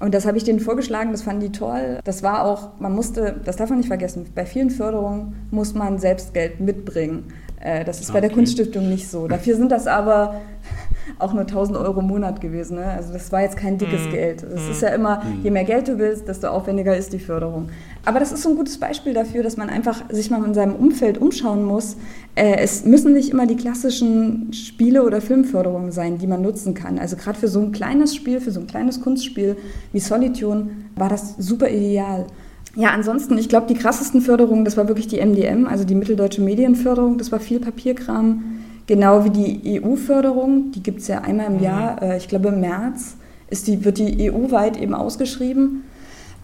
[0.00, 1.98] Und das habe ich denen vorgeschlagen, das fanden die toll.
[2.04, 5.98] Das war auch, man musste, das darf man nicht vergessen, bei vielen Förderungen muss man
[5.98, 7.32] selbst Geld mitbringen.
[7.60, 8.18] Äh, das ist okay.
[8.18, 9.26] bei der Kunststiftung nicht so.
[9.26, 10.40] Dafür sind das aber
[11.18, 12.76] auch nur 1000 Euro im Monat gewesen.
[12.76, 12.84] Ne?
[12.84, 14.10] Also das war jetzt kein dickes mhm.
[14.10, 14.42] Geld.
[14.44, 14.70] Es mhm.
[14.70, 15.42] ist ja immer, mhm.
[15.42, 17.70] je mehr Geld du willst, desto aufwendiger ist die Förderung.
[18.04, 20.74] Aber das ist so ein gutes Beispiel dafür, dass man einfach sich mal in seinem
[20.74, 21.96] Umfeld umschauen muss.
[22.34, 26.98] Äh, es müssen nicht immer die klassischen Spiele- oder Filmförderungen sein, die man nutzen kann.
[26.98, 29.56] Also gerade für so ein kleines Spiel, für so ein kleines Kunstspiel
[29.92, 32.26] wie Solitune war das super ideal.
[32.76, 36.40] Ja, ansonsten, ich glaube, die krassesten Förderungen, das war wirklich die MDM, also die Mitteldeutsche
[36.40, 37.18] Medienförderung.
[37.18, 38.44] Das war viel Papierkram.
[38.86, 41.62] Genau wie die EU-Förderung, die gibt es ja einmal im mhm.
[41.62, 43.16] Jahr, äh, ich glaube im März,
[43.50, 45.82] ist die, wird die EU-weit eben ausgeschrieben.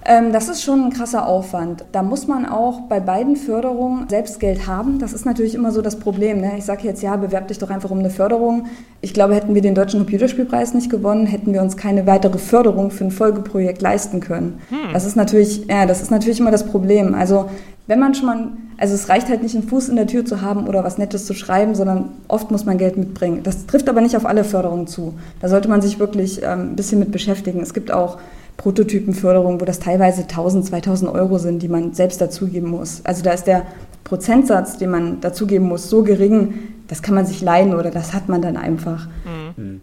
[0.07, 1.85] Ähm, das ist schon ein krasser Aufwand.
[1.93, 4.99] Da muss man auch bei beiden Förderungen selbst Geld haben.
[4.99, 6.41] Das ist natürlich immer so das Problem.
[6.41, 6.53] Ne?
[6.59, 8.67] Ich sage jetzt, ja, bewerb dich doch einfach um eine Förderung.
[9.01, 12.91] Ich glaube, hätten wir den Deutschen Computerspielpreis nicht gewonnen, hätten wir uns keine weitere Förderung
[12.91, 14.61] für ein Folgeprojekt leisten können.
[14.69, 14.93] Hm.
[14.93, 17.15] Das ist natürlich, ja, das ist natürlich immer das Problem.
[17.15, 17.49] Also
[17.87, 20.41] wenn man schon mal, also es reicht halt nicht, einen Fuß in der Tür zu
[20.41, 23.43] haben oder was Nettes zu schreiben, sondern oft muss man Geld mitbringen.
[23.43, 25.15] Das trifft aber nicht auf alle Förderungen zu.
[25.41, 27.61] Da sollte man sich wirklich ähm, ein bisschen mit beschäftigen.
[27.61, 28.19] Es gibt auch
[28.57, 33.05] Prototypenförderung, wo das teilweise 1000, 2000 Euro sind, die man selbst dazugeben muss.
[33.05, 33.67] Also da ist der
[34.05, 36.55] Prozentsatz, den man dazugeben muss, so gering,
[36.89, 39.09] das kann man sich leihen oder das hat man dann einfach.
[39.57, 39.81] Mhm.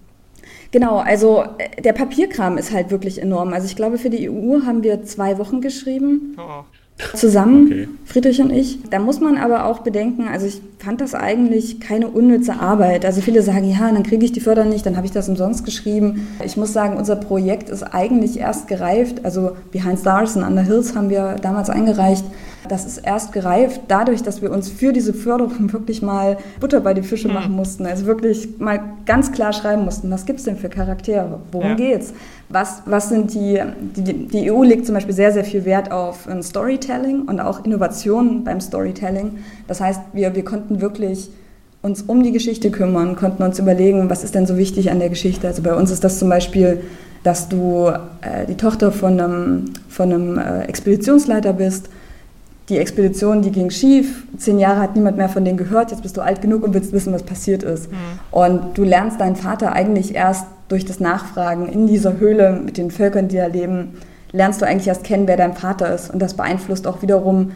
[0.71, 3.53] Genau, also äh, der Papierkram ist halt wirklich enorm.
[3.53, 6.37] Also ich glaube, für die EU haben wir zwei Wochen geschrieben.
[6.37, 6.63] Oh
[7.15, 7.87] zusammen, okay.
[8.05, 8.79] Friedrich und ich.
[8.89, 13.05] Da muss man aber auch bedenken, also ich fand das eigentlich keine unnütze Arbeit.
[13.05, 15.63] Also viele sagen, ja, dann kriege ich die Förder nicht, dann habe ich das umsonst
[15.65, 16.27] geschrieben.
[16.43, 19.23] Ich muss sagen, unser Projekt ist eigentlich erst gereift.
[19.23, 22.25] Also Behind Stars und Under Hills haben wir damals eingereicht.
[22.67, 26.93] Das ist erst gereift dadurch, dass wir uns für diese Förderung wirklich mal Butter bei
[26.93, 27.33] die Fische mhm.
[27.33, 27.85] machen mussten.
[27.85, 31.39] Also wirklich mal ganz klar schreiben mussten, was gibt es denn für Charaktere?
[31.51, 31.75] Worum ja.
[31.75, 32.13] geht's?
[32.51, 33.61] Was, was sind die,
[33.95, 37.63] die, die EU legt zum Beispiel sehr, sehr viel Wert auf ein Storytelling und auch
[37.63, 39.37] Innovationen beim Storytelling.
[39.67, 41.29] Das heißt, wir, wir konnten wirklich
[41.81, 45.09] uns um die Geschichte kümmern, konnten uns überlegen, was ist denn so wichtig an der
[45.09, 45.47] Geschichte.
[45.47, 46.81] Also bei uns ist das zum Beispiel,
[47.23, 47.87] dass du
[48.21, 51.89] äh, die Tochter von einem, von einem äh, Expeditionsleiter bist.
[52.69, 54.23] Die Expedition, die ging schief.
[54.37, 55.91] Zehn Jahre hat niemand mehr von denen gehört.
[55.91, 57.91] Jetzt bist du alt genug und willst wissen, was passiert ist.
[57.91, 57.95] Mhm.
[58.31, 62.91] Und du lernst deinen Vater eigentlich erst durch das Nachfragen in dieser Höhle mit den
[62.91, 63.97] Völkern, die da leben,
[64.31, 66.09] lernst du eigentlich erst kennen, wer dein Vater ist.
[66.09, 67.51] Und das beeinflusst auch wiederum,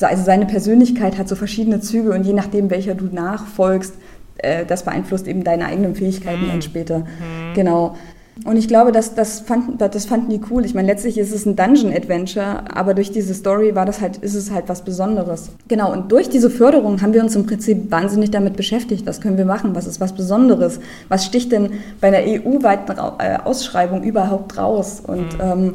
[0.00, 3.94] also seine Persönlichkeit hat so verschiedene Züge und je nachdem, welcher du nachfolgst,
[4.38, 6.48] äh, das beeinflusst eben deine eigenen Fähigkeiten mhm.
[6.48, 6.98] dann später.
[7.00, 7.54] Mhm.
[7.54, 7.96] Genau.
[8.44, 10.64] Und ich glaube, dass das, fanden, das fanden die cool.
[10.64, 14.34] Ich meine, letztlich ist es ein Dungeon-Adventure, aber durch diese Story war das halt, ist
[14.34, 15.50] es halt was Besonderes.
[15.66, 19.06] Genau, und durch diese Förderung haben wir uns im Prinzip wahnsinnig damit beschäftigt.
[19.06, 19.74] Was können wir machen?
[19.74, 20.78] Was ist was Besonderes?
[21.08, 21.70] Was sticht denn
[22.00, 25.02] bei einer EU-weiten äh, Ausschreibung überhaupt raus?
[25.04, 25.40] Und mhm.
[25.40, 25.74] ähm,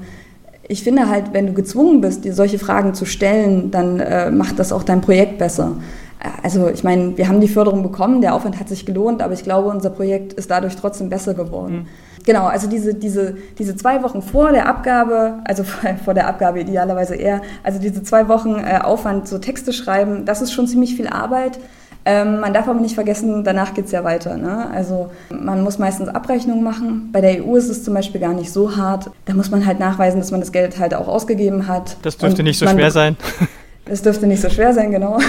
[0.67, 4.59] ich finde halt, wenn du gezwungen bist, dir solche Fragen zu stellen, dann äh, macht
[4.59, 5.73] das auch dein Projekt besser.
[6.19, 9.33] Äh, also ich meine, wir haben die Förderung bekommen, der Aufwand hat sich gelohnt, aber
[9.33, 11.75] ich glaube, unser Projekt ist dadurch trotzdem besser geworden.
[11.75, 11.87] Mhm.
[12.25, 15.63] Genau, also diese, diese, diese zwei Wochen vor der Abgabe, also
[16.05, 20.41] vor der Abgabe idealerweise eher, also diese zwei Wochen äh, Aufwand, so Texte schreiben, das
[20.41, 21.59] ist schon ziemlich viel Arbeit.
[22.05, 24.35] Ähm, man darf aber nicht vergessen, danach geht es ja weiter.
[24.35, 24.69] Ne?
[24.71, 27.09] Also man muss meistens Abrechnungen machen.
[27.13, 29.09] Bei der EU ist es zum Beispiel gar nicht so hart.
[29.25, 31.95] Da muss man halt nachweisen, dass man das Geld halt auch ausgegeben hat.
[32.01, 33.15] Das dürfte Und nicht so schwer sein.
[33.85, 35.19] Das dürfte nicht so schwer sein, genau.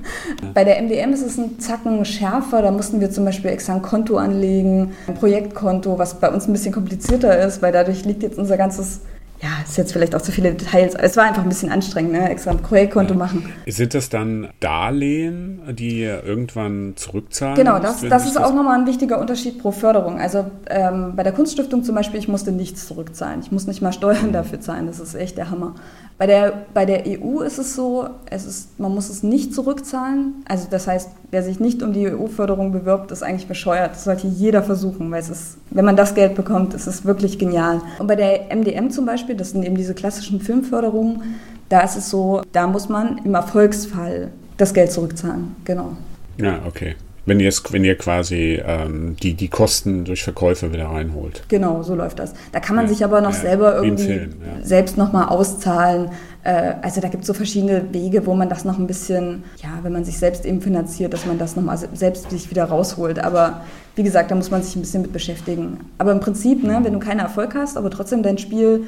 [0.54, 2.62] Bei der MDM ist es ein Zacken schärfer.
[2.62, 6.52] Da mussten wir zum Beispiel extra ein Konto anlegen, ein Projektkonto, was bei uns ein
[6.52, 9.00] bisschen komplizierter ist, weil dadurch liegt jetzt unser ganzes
[9.44, 10.94] ja, ist jetzt vielleicht auch zu viele Details.
[10.94, 12.30] Es war einfach ein bisschen anstrengend, ne?
[12.30, 13.18] extra ein Projektkonto ja.
[13.18, 13.52] machen.
[13.66, 17.56] Sind das dann Darlehen, die irgendwann zurückzahlen?
[17.56, 20.18] Genau, das, das ist das auch nochmal ein wichtiger Unterschied pro Förderung.
[20.18, 23.40] Also ähm, bei der Kunststiftung zum Beispiel, ich musste nichts zurückzahlen.
[23.40, 24.86] Ich muss nicht mal Steuern dafür zahlen.
[24.86, 25.74] Das ist echt der Hammer.
[26.16, 30.44] Bei der, bei der EU ist es so, es ist, man muss es nicht zurückzahlen.
[30.48, 33.92] Also das heißt, wer sich nicht um die EU-Förderung bewirbt, ist eigentlich bescheuert.
[33.92, 37.38] Das sollte jeder versuchen, weil es ist, wenn man das Geld bekommt, ist es wirklich
[37.38, 37.80] genial.
[37.98, 41.36] Und bei der MDM zum Beispiel, das sind eben diese klassischen Filmförderungen,
[41.68, 45.56] da ist es so, da muss man im Erfolgsfall das Geld zurückzahlen.
[45.64, 45.96] Genau.
[46.38, 46.94] Ja, okay.
[47.26, 51.42] Wenn ihr, wenn ihr quasi ähm, die, die Kosten durch Verkäufe wieder reinholt.
[51.48, 52.34] Genau, so läuft das.
[52.52, 54.64] Da kann man ja, sich aber noch ja, selber irgendwie Film, ja.
[54.64, 56.10] selbst nochmal auszahlen.
[56.42, 59.78] Äh, also da gibt es so verschiedene Wege, wo man das noch ein bisschen, ja,
[59.82, 63.18] wenn man sich selbst eben finanziert, dass man das nochmal selbst sich wieder rausholt.
[63.18, 63.62] Aber
[63.96, 65.80] wie gesagt, da muss man sich ein bisschen mit beschäftigen.
[65.98, 68.84] Aber im Prinzip, ne, wenn du keinen Erfolg hast, aber trotzdem dein Spiel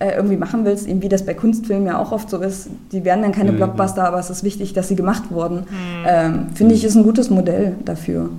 [0.00, 3.04] äh, irgendwie machen willst, eben wie das bei Kunstfilmen ja auch oft so ist, die
[3.04, 3.56] werden dann keine mhm.
[3.56, 5.56] Blockbuster, aber es ist wichtig, dass sie gemacht wurden.
[5.56, 6.04] Mhm.
[6.06, 8.30] Ähm, Finde ich, ist ein gutes Modell dafür.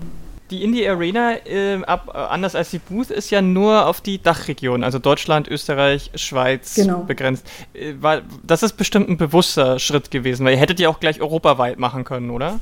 [0.50, 4.84] Die Indie Arena, äh, ab, anders als die Booth, ist ja nur auf die Dachregion,
[4.84, 7.04] also Deutschland, Österreich, Schweiz genau.
[7.04, 7.46] begrenzt.
[7.74, 11.22] Äh, weil, das ist bestimmt ein bewusster Schritt gewesen, weil ihr hättet ja auch gleich
[11.22, 12.60] europaweit machen können, oder?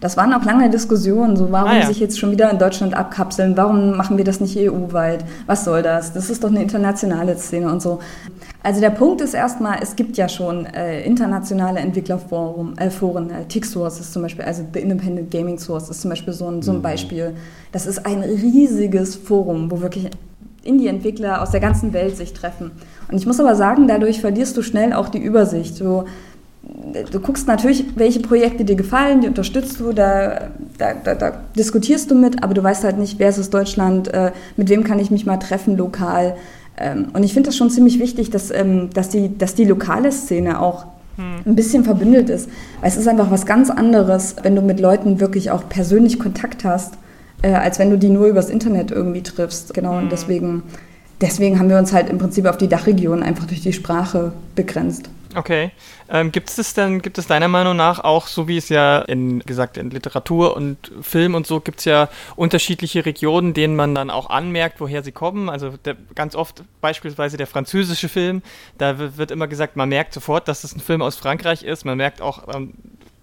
[0.00, 1.86] Das waren auch lange Diskussionen, so warum ah, ja.
[1.86, 5.82] sich jetzt schon wieder in Deutschland abkapseln, warum machen wir das nicht EU-weit, was soll
[5.82, 8.00] das, das ist doch eine internationale Szene und so.
[8.62, 13.44] Also der Punkt ist erstmal, es gibt ja schon äh, internationale Entwicklerforen, äh, Foren, äh,
[13.46, 16.72] TIC-Source ist zum Beispiel, also The Independent Gaming Source ist zum Beispiel so ein, so
[16.72, 16.82] ein mhm.
[16.82, 17.34] Beispiel.
[17.72, 20.10] Das ist ein riesiges Forum, wo wirklich
[20.62, 22.70] Indie-Entwickler aus der ganzen Welt sich treffen.
[23.10, 25.76] Und ich muss aber sagen, dadurch verlierst du schnell auch die Übersicht.
[25.76, 26.04] So,
[27.10, 32.10] du guckst natürlich, welche Projekte dir gefallen, die unterstützt du, da, da, da, da diskutierst
[32.10, 34.98] du mit, aber du weißt halt nicht, wer ist es Deutschland, äh, mit wem kann
[34.98, 36.36] ich mich mal treffen lokal.
[36.78, 40.12] Ähm, und ich finde das schon ziemlich wichtig, dass, ähm, dass, die, dass die lokale
[40.12, 41.52] Szene auch hm.
[41.52, 42.48] ein bisschen verbündelt ist.
[42.80, 46.64] Weil es ist einfach was ganz anderes, wenn du mit Leuten wirklich auch persönlich Kontakt
[46.64, 46.94] hast,
[47.42, 49.74] äh, als wenn du die nur übers Internet irgendwie triffst.
[49.74, 50.08] Genau, und hm.
[50.10, 50.62] deswegen,
[51.20, 55.10] deswegen haben wir uns halt im Prinzip auf die Dachregion einfach durch die Sprache begrenzt.
[55.34, 55.70] Okay.
[56.08, 59.40] Ähm, gibt es denn, gibt es deiner Meinung nach auch, so wie es ja in
[59.40, 64.10] gesagt in Literatur und Film und so gibt es ja unterschiedliche Regionen, denen man dann
[64.10, 65.48] auch anmerkt, woher sie kommen.
[65.48, 68.42] Also der, ganz oft beispielsweise der französische Film,
[68.78, 71.84] da wird immer gesagt, man merkt sofort, dass es ein Film aus Frankreich ist.
[71.84, 72.74] Man merkt auch, ähm,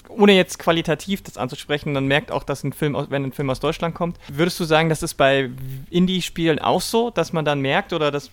[0.09, 3.59] ohne jetzt qualitativ das anzusprechen, man merkt auch, dass ein Film, wenn ein Film aus
[3.59, 4.17] Deutschland kommt.
[4.29, 5.49] Würdest du sagen, das ist bei
[5.89, 8.29] Indie-Spielen auch so, dass man dann merkt oder dass äh,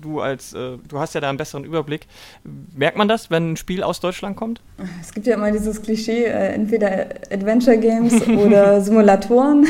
[0.00, 2.06] du als, äh, du hast ja da einen besseren Überblick.
[2.74, 4.60] Merkt man das, wenn ein Spiel aus Deutschland kommt?
[5.00, 9.66] Es gibt ja immer dieses Klischee, äh, entweder Adventure Games oder Simulatoren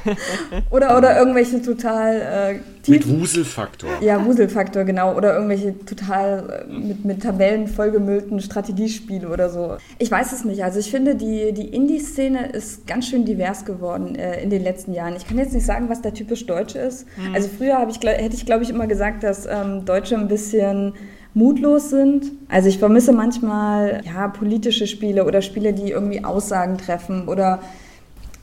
[0.70, 3.90] oder, oder irgendwelche total äh, mit Wuselfaktor.
[4.00, 5.16] Ja, Wuselfaktor, genau.
[5.16, 9.76] Oder irgendwelche total äh, mit, mit Tabellen vollgemüllten Strategiespiele oder so.
[9.98, 10.62] Ich weiß es nicht.
[10.64, 14.92] Also ich finde, die, die Indie-Szene ist ganz schön divers geworden äh, in den letzten
[14.92, 15.14] Jahren.
[15.16, 17.06] Ich kann jetzt nicht sagen, was der typisch Deutsche ist.
[17.16, 17.34] Mhm.
[17.34, 20.94] Also früher ich, hätte ich, glaube ich, immer gesagt, dass ähm, Deutsche ein bisschen
[21.34, 22.32] mutlos sind.
[22.48, 27.60] Also ich vermisse manchmal ja, politische Spiele oder Spiele, die irgendwie Aussagen treffen oder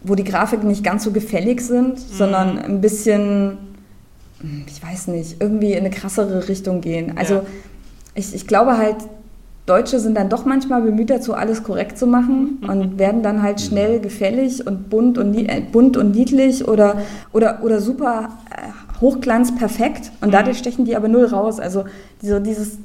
[0.03, 2.13] wo die Grafiken nicht ganz so gefällig sind, mhm.
[2.13, 3.57] sondern ein bisschen
[4.67, 7.17] ich weiß nicht, irgendwie in eine krassere Richtung gehen.
[7.17, 7.43] Also ja.
[8.15, 8.97] ich, ich glaube halt,
[9.65, 12.69] Deutsche sind dann doch manchmal bemüht dazu, alles korrekt zu machen mhm.
[12.69, 17.01] und werden dann halt schnell gefällig und bunt und, äh, bunt und niedlich oder,
[17.33, 20.61] oder, oder super äh, Hochglanz perfekt und dadurch mhm.
[20.61, 21.59] stechen die aber null raus.
[21.59, 21.83] Also
[22.21, 22.77] diese, dieses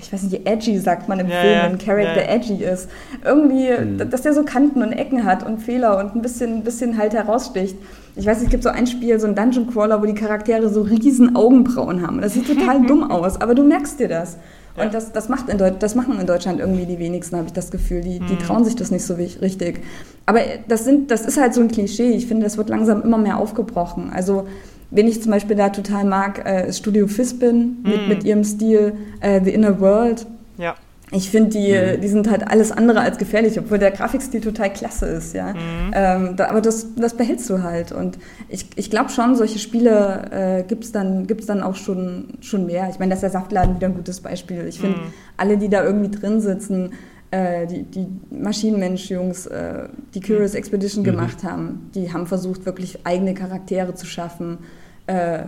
[0.00, 1.62] ich weiß nicht, edgy sagt man im ja, Film, ja.
[1.64, 2.88] ein Charakter ja, edgy ist.
[3.24, 4.10] Irgendwie, mhm.
[4.10, 7.12] dass der so Kanten und Ecken hat und Fehler und ein bisschen, ein bisschen halt
[7.12, 7.76] heraussticht.
[8.16, 10.82] Ich weiß, es gibt so ein Spiel, so ein Dungeon Crawler, wo die Charaktere so
[10.82, 12.20] riesen Augenbrauen haben.
[12.20, 14.36] Das sieht total dumm aus, aber du merkst dir das.
[14.76, 17.70] Und das, das, macht in das machen in Deutschland irgendwie die wenigsten, habe ich das
[17.70, 18.00] Gefühl.
[18.00, 18.38] Die, die mhm.
[18.40, 19.80] trauen sich das nicht so richtig.
[20.26, 22.10] Aber das, sind, das ist halt so ein Klischee.
[22.10, 24.10] Ich finde, das wird langsam immer mehr aufgebrochen.
[24.12, 24.46] Also
[24.94, 28.08] Wen ich zum Beispiel da total mag, äh, ist Studio Fispin mit, mm.
[28.08, 30.24] mit ihrem Stil äh, The Inner World.
[30.56, 30.76] Ja.
[31.14, 32.00] Ich finde, die, mm.
[32.00, 35.52] die sind halt alles andere als gefährlich, obwohl der Grafikstil total klasse ist, ja.
[35.52, 35.92] Mm.
[35.94, 37.92] Ähm, da, aber das, das behältst du halt.
[37.92, 42.34] Und ich, ich glaube schon, solche Spiele äh, gibt es dann, gibt's dann auch schon,
[42.40, 42.88] schon mehr.
[42.90, 44.66] Ich meine, das ist der Saftladen wieder ein gutes Beispiel.
[44.66, 44.98] Ich finde,
[45.36, 46.92] alle, die da irgendwie drin sitzen,
[47.30, 51.06] äh, die, die Maschinenmensch-Jungs, äh, die Curious Expedition mhm.
[51.06, 54.58] gemacht haben, die haben versucht, wirklich eigene Charaktere zu schaffen
[55.06, 55.44] äh,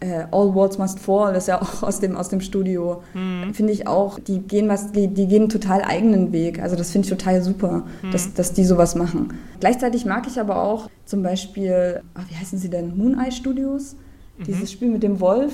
[0.00, 3.52] äh, All Walls Must Fall, das ist ja auch aus dem, aus dem Studio, mhm.
[3.52, 6.60] finde ich auch, die gehen, was, die, die gehen einen total eigenen Weg.
[6.62, 8.10] Also das finde ich total super, mhm.
[8.10, 9.34] dass, dass die sowas machen.
[9.60, 13.96] Gleichzeitig mag ich aber auch zum Beispiel, ach, wie heißen sie denn, Moon Eye Studios,
[14.38, 14.44] mhm.
[14.44, 15.52] dieses Spiel mit dem Wolf.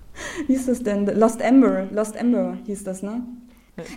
[0.46, 1.06] wie hieß das denn?
[1.06, 3.22] Lost Ember, Lost Ember hieß das, ne?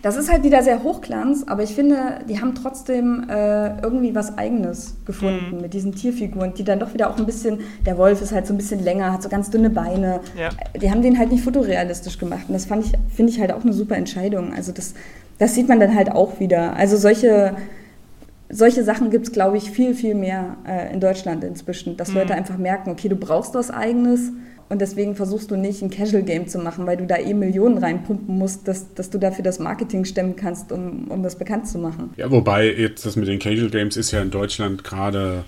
[0.02, 4.38] Das ist halt wieder sehr Hochglanz, aber ich finde, die haben trotzdem äh, irgendwie was
[4.38, 5.62] Eigenes gefunden mhm.
[5.62, 8.54] mit diesen Tierfiguren, die dann doch wieder auch ein bisschen, der Wolf ist halt so
[8.54, 10.20] ein bisschen länger, hat so ganz dünne Beine.
[10.38, 10.50] Ja.
[10.78, 13.64] Die haben den halt nicht fotorealistisch gemacht und das fand ich, finde ich halt auch
[13.64, 14.54] eine super Entscheidung.
[14.54, 14.96] Also das,
[15.38, 16.76] das sieht man dann halt auch wieder.
[16.76, 17.56] Also solche,
[18.50, 22.16] solche Sachen gibt es, glaube ich, viel, viel mehr äh, in Deutschland inzwischen, dass mhm.
[22.16, 24.34] Leute einfach merken, okay, du brauchst was Eigenes
[24.70, 27.80] und deswegen versuchst du nicht ein Casual Game zu machen, weil du da eh Millionen
[27.80, 31.80] reinpumpen musst, dass, dass du dafür das Marketing stemmen kannst, um, um das bekannt zu
[31.80, 32.12] machen.
[32.18, 35.44] Ja, wobei jetzt das mit den Casual Games ist ja in Deutschland gerade,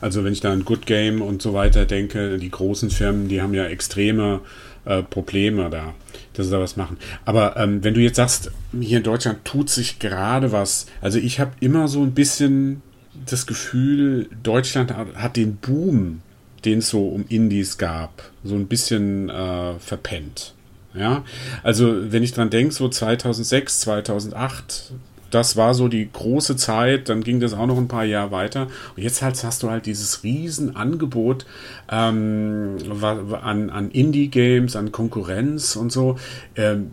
[0.00, 3.40] also wenn ich da an Good Game und so weiter denke, die großen Firmen, die
[3.40, 4.40] haben ja extreme
[4.86, 5.94] äh, Probleme da,
[6.32, 6.96] dass sie da was machen.
[7.24, 11.38] Aber ähm, wenn du jetzt sagst, hier in Deutschland tut sich gerade was, also ich
[11.38, 12.82] habe immer so ein bisschen
[13.26, 16.22] das Gefühl, Deutschland hat den Boom
[16.64, 20.54] den es so um Indies gab, so ein bisschen äh, verpennt.
[20.94, 21.24] Ja,
[21.64, 24.92] also wenn ich dran denke, so 2006, 2008,
[25.34, 28.68] das war so die große Zeit, dann ging das auch noch ein paar Jahre weiter.
[28.96, 31.46] Und jetzt halt hast du halt dieses Riesenangebot
[31.90, 36.16] ähm, an, an Indie-Games, an Konkurrenz und so.
[36.54, 36.92] Ähm,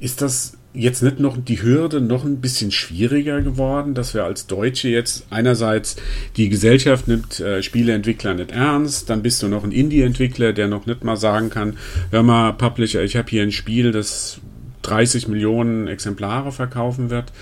[0.00, 4.46] ist das jetzt nicht noch die Hürde noch ein bisschen schwieriger geworden, dass wir als
[4.46, 5.96] Deutsche jetzt einerseits
[6.36, 10.86] die Gesellschaft nimmt äh, Spieleentwickler nicht ernst, dann bist du noch ein Indie-Entwickler, der noch
[10.86, 11.76] nicht mal sagen kann,
[12.10, 14.40] hör mal, Publisher, ich habe hier ein Spiel, das
[14.82, 17.32] 30 Millionen Exemplare verkaufen wird.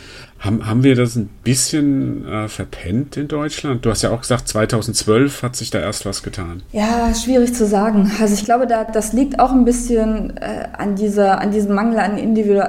[0.40, 3.84] Haben, haben wir das ein bisschen äh, verpennt in Deutschland?
[3.84, 6.62] Du hast ja auch gesagt, 2012 hat sich da erst was getan.
[6.72, 8.10] Ja, schwierig zu sagen.
[8.20, 11.98] Also ich glaube, da, das liegt auch ein bisschen äh, an, dieser, an diesem Mangel
[11.98, 12.60] an Individu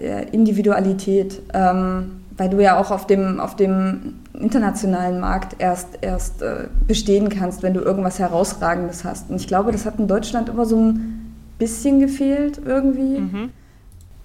[0.00, 1.42] äh, Individualität.
[1.52, 7.28] Ähm, weil du ja auch auf dem, auf dem internationalen Markt erst, erst äh, bestehen
[7.28, 9.30] kannst, wenn du irgendwas Herausragendes hast.
[9.30, 13.20] Und ich glaube, das hat in Deutschland immer so ein bisschen gefehlt irgendwie.
[13.20, 13.50] Mhm.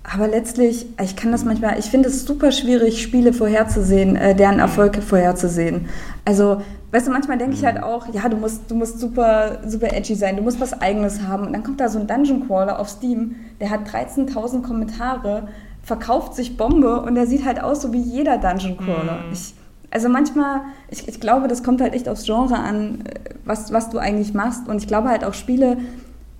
[0.04, 4.58] Aber letztlich, ich kann das manchmal, ich finde es super schwierig, Spiele vorherzusehen, äh, deren
[4.58, 5.88] Erfolg vorherzusehen.
[6.26, 6.62] Also,
[6.92, 10.16] weißt du, manchmal denke ich halt auch, ja, du musst, du musst super, super edgy
[10.16, 11.46] sein, du musst was Eigenes haben.
[11.46, 15.48] Und dann kommt da so ein Dungeon Crawler auf Steam, der hat 13.000 Kommentare,
[15.84, 19.24] verkauft sich Bombe und der sieht halt aus so wie jeder Dungeon Crawler.
[19.28, 19.34] Mhm.
[19.34, 19.54] Ich,
[19.92, 23.92] also manchmal, ich, ich glaube, das kommt halt echt aufs Genre an, äh, was, was
[23.92, 24.68] du eigentlich machst.
[24.68, 25.78] Und ich glaube halt auch Spiele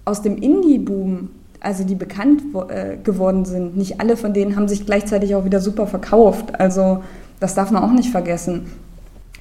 [0.04, 1.30] aus dem Indie-Boom
[1.62, 5.62] also die bekannt äh, geworden sind, nicht alle von denen haben sich gleichzeitig auch wieder
[5.62, 6.60] super verkauft.
[6.60, 7.04] Also
[7.40, 8.66] das darf man auch nicht vergessen.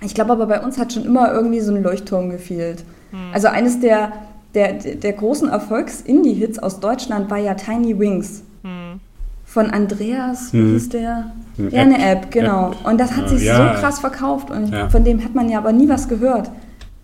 [0.02, 2.84] Ich glaube aber bei uns hat schon immer irgendwie so ein Leuchtturm gefehlt.
[3.10, 3.18] Hm.
[3.32, 4.12] Also eines der,
[4.54, 8.42] der, der großen Erfolgs-Indie-Hits aus Deutschland war ja Tiny Wings.
[8.62, 9.00] Hm.
[9.44, 10.72] Von Andreas, wie hm.
[10.72, 11.32] hieß der?
[11.70, 12.70] Ja, eine App, genau.
[12.70, 12.86] App.
[12.86, 13.74] Und das hat sich ja.
[13.74, 14.88] so krass verkauft und ja.
[14.88, 16.50] von dem hat man ja aber nie was gehört.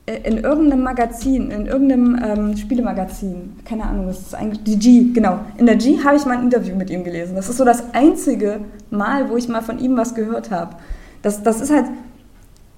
[0.07, 5.13] Äh, in irgendeinem Magazin, in irgendeinem ähm, Spielemagazin, keine Ahnung, das ist eigentlich die G,
[5.13, 5.41] genau.
[5.59, 7.35] In der G habe ich mal ein Interview mit ihm gelesen.
[7.35, 10.77] Das ist so das einzige Mal, wo ich mal von ihm was gehört habe.
[11.23, 11.87] Das, das ist halt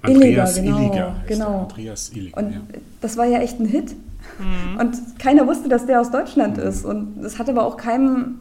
[0.01, 0.89] Andreas illegal, genau.
[0.89, 1.63] Illiger genau.
[1.63, 2.61] Andreas Illiger, Und ja.
[3.03, 3.95] das war ja echt ein Hit.
[4.39, 4.81] Mhm.
[4.81, 6.63] Und keiner wusste, dass der aus Deutschland mhm.
[6.63, 6.85] ist.
[6.85, 8.39] Und es hat aber auch keinem,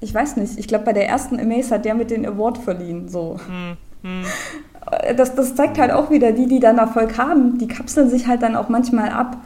[0.00, 3.08] ich weiß nicht, ich glaube, bei der ersten Amaze hat der mit den Award verliehen.
[3.08, 3.38] So.
[4.02, 4.24] Mhm.
[4.86, 8.26] mhm das, das zeigt halt auch wieder, die, die dann Erfolg haben, die kapseln sich
[8.26, 9.38] halt dann auch manchmal ab.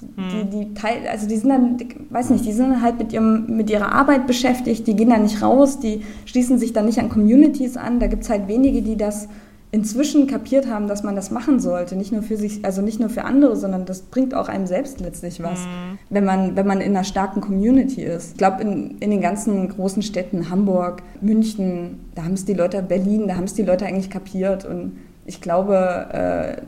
[0.00, 0.50] Die, hm.
[0.50, 1.76] die Teil, also die sind dann,
[2.08, 5.42] weiß nicht, die sind halt mit, ihrem, mit ihrer Arbeit beschäftigt, die gehen da nicht
[5.42, 8.00] raus, die schließen sich dann nicht an Communities an.
[8.00, 9.28] Da gibt es halt wenige, die das
[9.72, 11.94] inzwischen kapiert haben, dass man das machen sollte.
[11.94, 15.00] Nicht nur für sich, also nicht nur für andere, sondern das bringt auch einem selbst
[15.00, 15.98] letztlich was, mhm.
[16.08, 18.32] wenn, man, wenn man in einer starken Community ist.
[18.32, 22.82] Ich glaube, in, in den ganzen großen Städten, Hamburg, München, da haben es die Leute,
[22.82, 24.64] Berlin, da haben es die Leute eigentlich kapiert.
[24.64, 26.62] Und ich glaube, äh,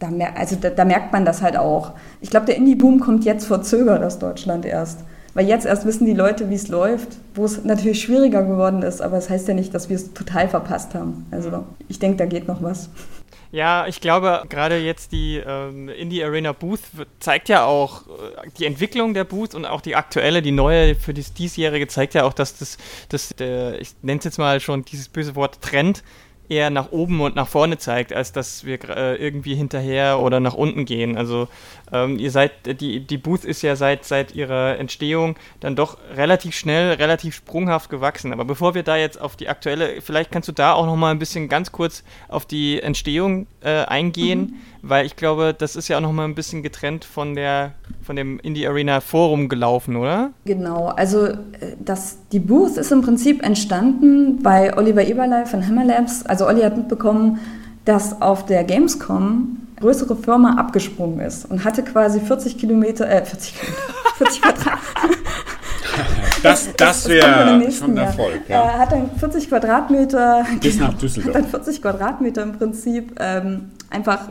[0.00, 1.92] da, mer also da, da merkt man das halt auch.
[2.20, 5.00] Ich glaube, der Indie-Boom kommt jetzt verzögert aus Deutschland erst.
[5.36, 9.02] Weil jetzt erst wissen die Leute, wie es läuft, wo es natürlich schwieriger geworden ist,
[9.02, 11.26] aber es das heißt ja nicht, dass wir es total verpasst haben.
[11.30, 12.88] Also ich denke, da geht noch was.
[13.52, 16.80] Ja, ich glaube, gerade jetzt die ähm, Indie Arena Booth
[17.20, 21.12] zeigt ja auch äh, die Entwicklung der Booth und auch die aktuelle, die neue für
[21.12, 22.78] das diesjährige zeigt ja auch, dass das,
[23.10, 26.02] das der, ich nenne es jetzt mal schon dieses böse Wort Trend
[26.48, 30.54] eher nach oben und nach vorne zeigt, als dass wir äh, irgendwie hinterher oder nach
[30.54, 31.16] unten gehen.
[31.16, 31.48] Also
[31.92, 36.54] ähm, ihr seid, die, die Booth ist ja seit, seit ihrer Entstehung dann doch relativ
[36.56, 38.32] schnell, relativ sprunghaft gewachsen.
[38.32, 41.10] Aber bevor wir da jetzt auf die aktuelle, vielleicht kannst du da auch noch mal
[41.10, 44.54] ein bisschen ganz kurz auf die Entstehung äh, eingehen, mhm.
[44.88, 47.72] Weil ich glaube, das ist ja auch noch mal ein bisschen getrennt von der
[48.02, 50.30] von dem Indie Arena Forum gelaufen, oder?
[50.44, 51.36] Genau, also äh,
[51.80, 56.24] das, die Booth ist im Prinzip entstanden bei Oliver Eberlei von Hammer Labs.
[56.24, 57.40] Also Olli hat mitbekommen,
[57.84, 63.54] dass auf der Gamescom größere Firma abgesprungen ist und hatte quasi 40 Kilometer, äh, 40
[63.54, 63.82] Kilometer,
[64.16, 64.78] 40 Quadrat,
[66.42, 68.42] das, das wäre schon Erfolg.
[68.48, 68.62] Ja.
[68.62, 70.46] Er hat dann 40 Quadratmeter.
[70.60, 71.34] Bis nach Düsseldorf.
[71.34, 74.28] Hat dann 40 Quadratmeter im Prinzip ähm, einfach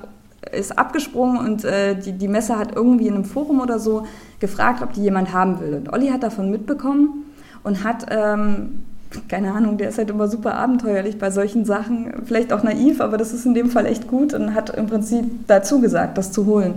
[0.55, 4.05] ist abgesprungen und äh, die, die Messe hat irgendwie in einem Forum oder so
[4.39, 5.73] gefragt, ob die jemand haben will.
[5.73, 7.25] Und Olli hat davon mitbekommen
[7.63, 8.83] und hat, ähm,
[9.27, 13.17] keine Ahnung, der ist halt immer super abenteuerlich bei solchen Sachen, vielleicht auch naiv, aber
[13.17, 16.45] das ist in dem Fall echt gut und hat im Prinzip dazu gesagt, das zu
[16.45, 16.75] holen.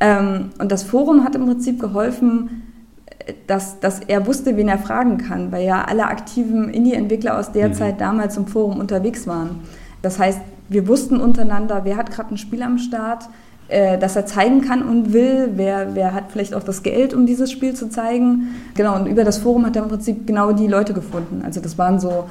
[0.00, 2.62] Ähm, und das Forum hat im Prinzip geholfen,
[3.46, 7.68] dass, dass er wusste, wen er fragen kann, weil ja alle aktiven Indie-Entwickler aus der
[7.68, 7.74] mhm.
[7.74, 9.60] Zeit damals im Forum unterwegs waren.
[10.02, 13.28] Das heißt, wir wussten untereinander, wer hat gerade ein Spiel am Start,
[13.68, 17.26] äh, das er zeigen kann und will, wer, wer hat vielleicht auch das Geld, um
[17.26, 18.54] dieses Spiel zu zeigen.
[18.74, 21.42] Genau, und über das Forum hat er im Prinzip genau die Leute gefunden.
[21.44, 22.26] Also das waren so,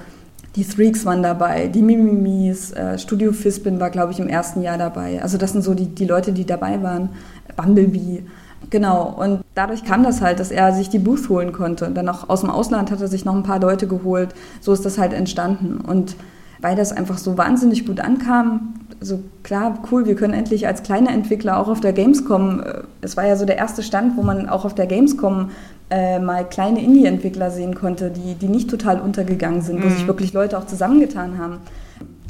[0.56, 4.78] die Threaks waren dabei, die Mimimis, äh, Studio Fispin war, glaube ich, im ersten Jahr
[4.78, 5.22] dabei.
[5.22, 7.10] Also das sind so die, die Leute, die dabei waren.
[7.56, 8.24] Bumblebee.
[8.70, 11.86] Genau, und dadurch kam das halt, dass er sich die Booth holen konnte.
[11.86, 14.30] Und dann auch aus dem Ausland hat er sich noch ein paar Leute geholt.
[14.62, 15.78] So ist das halt entstanden.
[15.78, 16.16] Und
[16.64, 21.10] weil das einfach so wahnsinnig gut ankam, so klar, cool, wir können endlich als kleine
[21.10, 24.48] Entwickler auch auf der Gamescom, äh, es war ja so der erste Stand, wo man
[24.48, 25.52] auch auf der Gamescom
[25.90, 29.84] äh, mal kleine Indie-Entwickler sehen konnte, die, die nicht total untergegangen sind, mhm.
[29.84, 31.60] wo sich wirklich Leute auch zusammengetan haben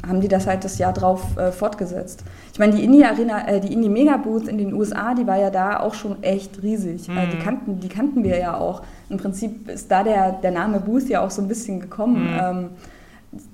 [0.06, 2.24] haben die das halt das Jahr drauf äh, fortgesetzt.
[2.52, 5.94] Ich meine, die Indie-Arena, äh, die Indie-Mega-Booth in den USA, die war ja da auch
[5.94, 7.08] schon echt riesig.
[7.08, 7.16] Mhm.
[7.16, 8.82] Äh, die, kannten, die kannten wir ja auch.
[9.08, 12.32] Im Prinzip ist da der, der Name Booth ja auch so ein bisschen gekommen.
[12.32, 12.40] Mhm.
[12.40, 12.70] Ähm,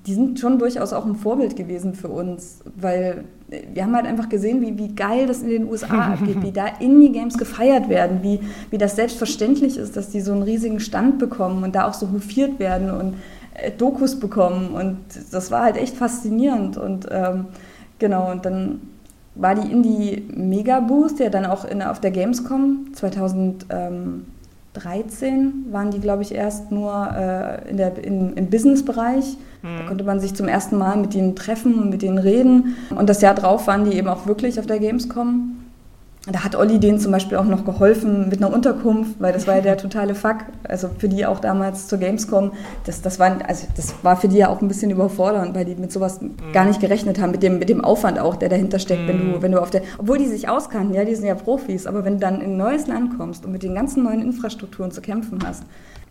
[0.05, 3.25] die sind schon durchaus auch ein Vorbild gewesen für uns, weil
[3.73, 6.67] wir haben halt einfach gesehen, wie, wie geil das in den USA abgeht, wie da
[6.67, 11.63] Indie-Games gefeiert werden, wie, wie das selbstverständlich ist, dass die so einen riesigen Stand bekommen
[11.63, 13.15] und da auch so hofiert werden und
[13.53, 14.69] äh, Dokus bekommen.
[14.69, 14.97] Und
[15.31, 16.77] das war halt echt faszinierend.
[16.77, 17.45] Und ähm,
[17.99, 18.79] genau, und dann
[19.35, 25.99] war die Indie Mega Boost, ja dann auch in, auf der Gamescom 2013 waren die,
[25.99, 29.37] glaube ich, erst nur äh, in der, in, im Business-Bereich.
[29.61, 29.77] Mhm.
[29.79, 32.75] Da konnte man sich zum ersten Mal mit denen treffen und mit denen reden.
[32.89, 35.60] Und das Jahr drauf waren die eben auch wirklich auf der Gamescom.
[36.27, 39.55] Da hat Olli denen zum Beispiel auch noch geholfen mit einer Unterkunft, weil das war
[39.55, 40.37] ja der totale Fuck.
[40.63, 42.51] Also für die auch damals zur Gamescom.
[42.85, 45.75] Das, das, war, also das war für die ja auch ein bisschen überfordernd, weil die
[45.75, 46.35] mit sowas mhm.
[46.53, 49.07] gar nicht gerechnet haben, mit dem, mit dem Aufwand auch, der dahinter steckt, mhm.
[49.07, 49.41] wenn du, mhm.
[49.41, 49.81] wenn du auf der.
[49.97, 52.57] Obwohl die sich auskannten, ja, die sind ja Profis, aber wenn du dann in ein
[52.57, 55.63] neues Land kommst und mit den ganzen neuen Infrastrukturen zu kämpfen hast.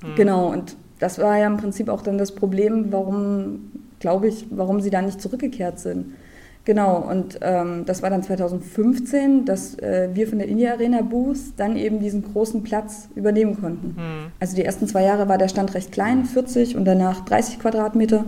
[0.03, 0.15] Mhm.
[0.17, 4.81] Genau, und das war ja im Prinzip auch dann das Problem, warum, glaube ich, warum
[4.81, 6.15] sie da nicht zurückgekehrt sind.
[6.65, 11.39] Genau, und ähm, das war dann 2015, dass äh, wir von der Indie Arena Booth
[11.57, 13.97] dann eben diesen großen Platz übernehmen konnten.
[13.97, 14.33] Mhm.
[14.41, 18.25] Also die ersten zwei Jahre war der Stand recht klein, 40 und danach 30 Quadratmeter.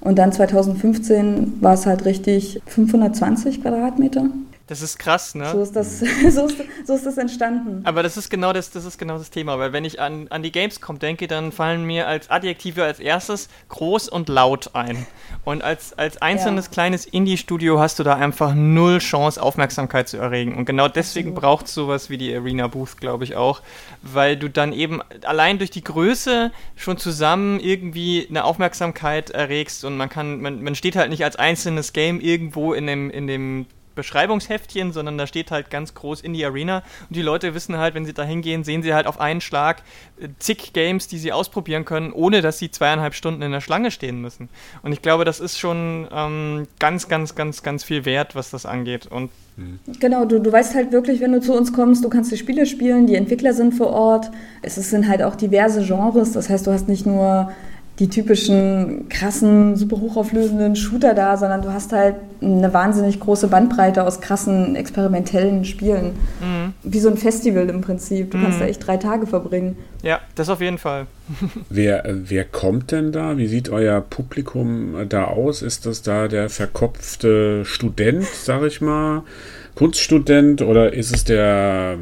[0.00, 4.26] Und dann 2015 war es halt richtig 520 Quadratmeter.
[4.72, 5.50] Das ist krass, ne?
[5.52, 5.98] So ist das,
[6.30, 6.56] so ist,
[6.86, 7.82] so ist das entstanden.
[7.84, 10.42] Aber das ist genau das, das ist genau das Thema, weil wenn ich an, an
[10.42, 15.06] die Gamescom denke, dann fallen mir als Adjektive als erstes groß und laut ein.
[15.44, 16.72] Und als, als einzelnes ja.
[16.72, 20.56] kleines Indie-Studio hast du da einfach null Chance, Aufmerksamkeit zu erregen.
[20.56, 23.60] Und genau deswegen braucht es sowas wie die Arena Booth, glaube ich auch,
[24.00, 29.98] weil du dann eben allein durch die Größe schon zusammen irgendwie eine Aufmerksamkeit erregst und
[29.98, 33.66] man kann, man, man steht halt nicht als einzelnes Game irgendwo in dem, in dem
[33.94, 37.94] Beschreibungsheftchen, sondern da steht halt ganz groß in die Arena und die Leute wissen halt,
[37.94, 39.82] wenn sie da hingehen, sehen sie halt auf einen Schlag
[40.20, 43.90] äh, zig Games, die sie ausprobieren können, ohne dass sie zweieinhalb Stunden in der Schlange
[43.90, 44.48] stehen müssen.
[44.82, 48.66] Und ich glaube, das ist schon ähm, ganz, ganz, ganz, ganz viel wert, was das
[48.66, 49.06] angeht.
[49.06, 49.80] Und mhm.
[50.00, 52.66] Genau, du, du weißt halt wirklich, wenn du zu uns kommst, du kannst die Spiele
[52.66, 54.30] spielen, die Entwickler sind vor Ort.
[54.62, 57.52] Es sind halt auch diverse Genres, das heißt, du hast nicht nur
[57.98, 64.04] die typischen krassen, super hochauflösenden Shooter da, sondern du hast halt eine wahnsinnig große Bandbreite
[64.04, 66.14] aus krassen, experimentellen Spielen.
[66.40, 66.72] Mhm.
[66.82, 68.30] Wie so ein Festival im Prinzip.
[68.30, 68.42] Du mhm.
[68.44, 69.76] kannst da echt drei Tage verbringen.
[70.02, 71.06] Ja, das auf jeden Fall.
[71.68, 73.36] wer, wer kommt denn da?
[73.36, 75.60] Wie sieht euer Publikum da aus?
[75.60, 79.22] Ist das da der verkopfte Student, sag ich mal?
[79.74, 81.96] Kunststudent oder ist es der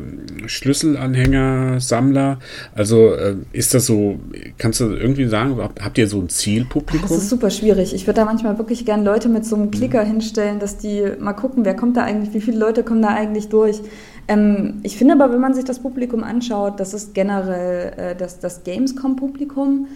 [0.47, 2.39] Schlüsselanhänger, Sammler?
[2.75, 4.19] Also äh, ist das so,
[4.59, 7.09] kannst du irgendwie sagen, habt ihr so ein Zielpublikum?
[7.09, 7.95] Das ist super schwierig.
[7.95, 9.71] Ich würde da manchmal wirklich gerne Leute mit so einem mhm.
[9.71, 10.09] Klicker mhm.
[10.09, 13.49] hinstellen, dass die mal gucken, wer kommt da eigentlich, wie viele Leute kommen da eigentlich
[13.49, 13.81] durch.
[14.27, 18.41] Ähm, ich finde aber, wenn man sich das Publikum anschaut, das ist generell äh, das,
[18.41, 19.89] das Gamescom-Publikum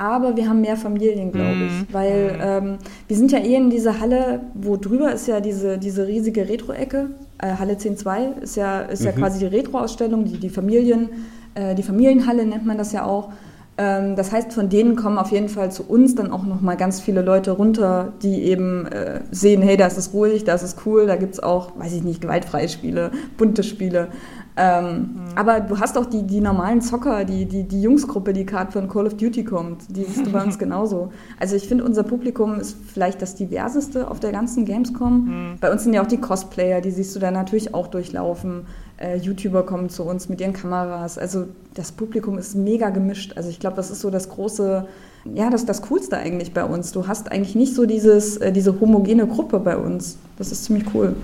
[0.00, 1.86] aber wir haben mehr Familien, glaube ich, mhm.
[1.92, 2.40] weil mhm.
[2.40, 6.48] ähm, wir sind ja eh in dieser Halle, wo drüber ist ja diese, diese riesige
[6.48, 7.10] Retro-Ecke.
[7.38, 9.06] Äh, Halle 10.2 ist ja, ist mhm.
[9.06, 11.10] ja quasi die Retro-Ausstellung, die, die Familien,
[11.54, 13.28] äh, die Familienhalle nennt man das ja auch.
[13.76, 17.00] Ähm, das heißt, von denen kommen auf jeden Fall zu uns dann auch nochmal ganz
[17.00, 20.76] viele Leute runter, die eben äh, sehen, hey, da ist es ruhig, da ist es
[20.86, 24.08] cool, da gibt es auch, weiß ich nicht, gewaltfreie Spiele, bunte Spiele.
[24.56, 25.20] Ähm, mhm.
[25.36, 28.88] Aber du hast auch die, die normalen Zocker, die, die, die Jungsgruppe, die gerade von
[28.88, 29.82] Call of Duty kommt.
[29.88, 31.12] Die siehst du bei uns genauso.
[31.38, 35.24] Also ich finde, unser Publikum ist vielleicht das diverseste auf der ganzen Gamescom.
[35.24, 35.58] Mhm.
[35.60, 38.66] Bei uns sind ja auch die Cosplayer, die siehst du da natürlich auch durchlaufen.
[38.96, 41.16] Äh, YouTuber kommen zu uns mit ihren Kameras.
[41.16, 43.34] Also das Publikum ist mega gemischt.
[43.36, 44.86] Also ich glaube, das ist so das große,
[45.32, 46.92] ja, das ist das Coolste eigentlich bei uns.
[46.92, 50.18] Du hast eigentlich nicht so dieses, äh, diese homogene Gruppe bei uns.
[50.36, 51.14] Das ist ziemlich cool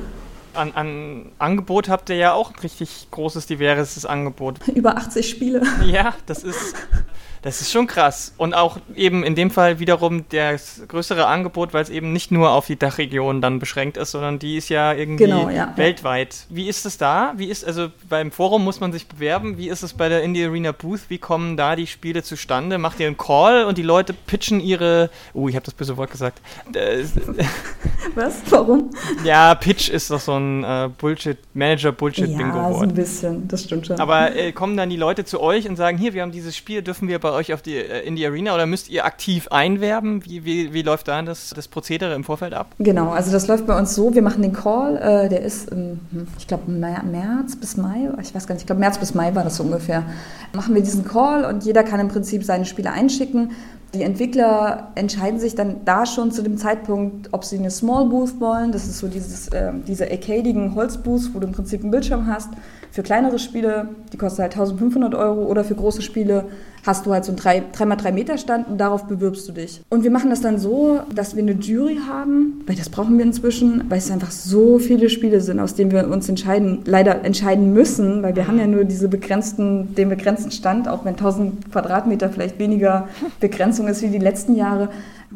[0.57, 4.67] an, an Angebot habt ihr ja auch ein richtig großes, diverses Angebot.
[4.69, 5.63] Über 80 Spiele.
[5.85, 6.75] Ja, das ist,
[7.47, 8.35] das ist schon krass.
[8.37, 12.51] Und auch eben in dem Fall wiederum das größere Angebot, weil es eben nicht nur
[12.51, 15.73] auf die Dachregion dann beschränkt ist, sondern die ist ja irgendwie genau, ja.
[15.77, 16.47] weltweit.
[16.49, 17.35] Wie ist es da?
[17.37, 19.59] Wie ist, also beim Forum muss man sich bewerben.
[19.59, 21.03] Wie ist es bei der Indie Arena Booth?
[21.09, 22.79] Wie kommen da die Spiele zustande?
[22.79, 25.09] Macht ihr einen Call und die Leute pitchen ihre.
[25.33, 26.41] Oh, ich habe das böse Wort gesagt.
[28.15, 28.43] Was?
[28.51, 28.91] Warum?
[29.25, 32.73] Ja, Pitch ist doch so ein äh, Bullshit, Manager-Bullshit-Bingo-Wort.
[32.73, 34.01] Ja, so ein bisschen, das stimmt schon.
[34.01, 36.83] Aber äh, kommen dann die Leute zu euch und sagen, hier, wir haben dieses Spiel,
[36.83, 40.25] dürfen wir bei euch auf die, äh, in die Arena oder müsst ihr aktiv einwerben?
[40.25, 42.69] Wie, wie, wie läuft da das, das Prozedere im Vorfeld ab?
[42.79, 46.01] Genau, also das läuft bei uns so, wir machen den Call, äh, der ist, im,
[46.11, 49.35] hm, ich glaube, März bis Mai, ich weiß gar nicht, ich glaube, März bis Mai
[49.35, 50.05] war das so ungefähr.
[50.53, 53.51] Machen wir diesen Call und jeder kann im Prinzip seine Spiele einschicken
[53.97, 58.41] die Entwickler entscheiden sich dann da schon zu dem Zeitpunkt, ob sie eine Small Booth
[58.41, 58.73] wollen.
[58.73, 62.51] Das ist so dieses, äh, diese arcadigen Holzbooths, wo du im Prinzip einen Bildschirm hast.
[62.97, 65.45] Für kleinere Spiele, die kosten halt 1500 Euro.
[65.49, 66.47] Oder für große Spiele
[66.87, 67.39] hast du halt so einen
[67.75, 69.83] 3x3 Meter Stand und darauf bewirbst du dich.
[69.91, 73.27] Und wir machen das dann so, dass wir eine Jury haben, weil das brauchen wir
[73.27, 77.75] inzwischen, weil es einfach so viele Spiele sind, aus denen wir uns entscheiden, leider entscheiden
[77.75, 82.31] müssen, weil wir haben ja nur diese begrenzten, den begrenzten Stand, auch wenn 1000 Quadratmeter
[82.31, 83.09] vielleicht weniger
[83.41, 84.89] Begrenzung ist wie die letzten Jahre.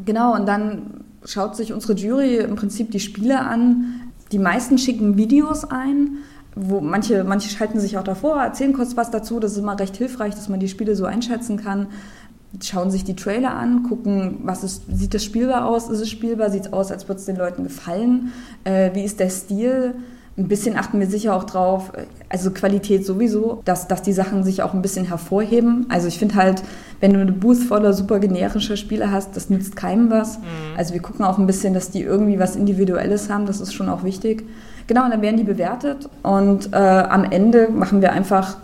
[0.03, 4.01] Genau, und dann schaut sich unsere Jury im Prinzip die Spiele an.
[4.31, 6.17] Die meisten schicken Videos ein
[6.55, 9.39] wo manche, manche schalten sich auch davor, erzählen kurz was dazu.
[9.39, 11.87] Das ist immer recht hilfreich, dass man die Spiele so einschätzen kann.
[12.61, 15.89] Schauen sich die Trailer an, gucken, was ist, sieht das spielbar aus?
[15.89, 16.49] Ist es spielbar?
[16.49, 18.33] Sieht es aus, als würde es den Leuten gefallen?
[18.65, 19.95] Äh, wie ist der Stil?
[20.37, 21.91] Ein bisschen achten wir sicher auch drauf,
[22.29, 25.85] also Qualität sowieso, dass, dass die Sachen sich auch ein bisschen hervorheben.
[25.89, 26.63] Also ich finde halt,
[27.01, 30.39] wenn du eine Booth voller super generischer Spiele hast, das nützt keinem was.
[30.39, 30.43] Mhm.
[30.77, 33.89] Also wir gucken auch ein bisschen, dass die irgendwie was Individuelles haben, das ist schon
[33.89, 34.45] auch wichtig.
[34.87, 38.57] Genau, und dann werden die bewertet und äh, am Ende machen wir einfach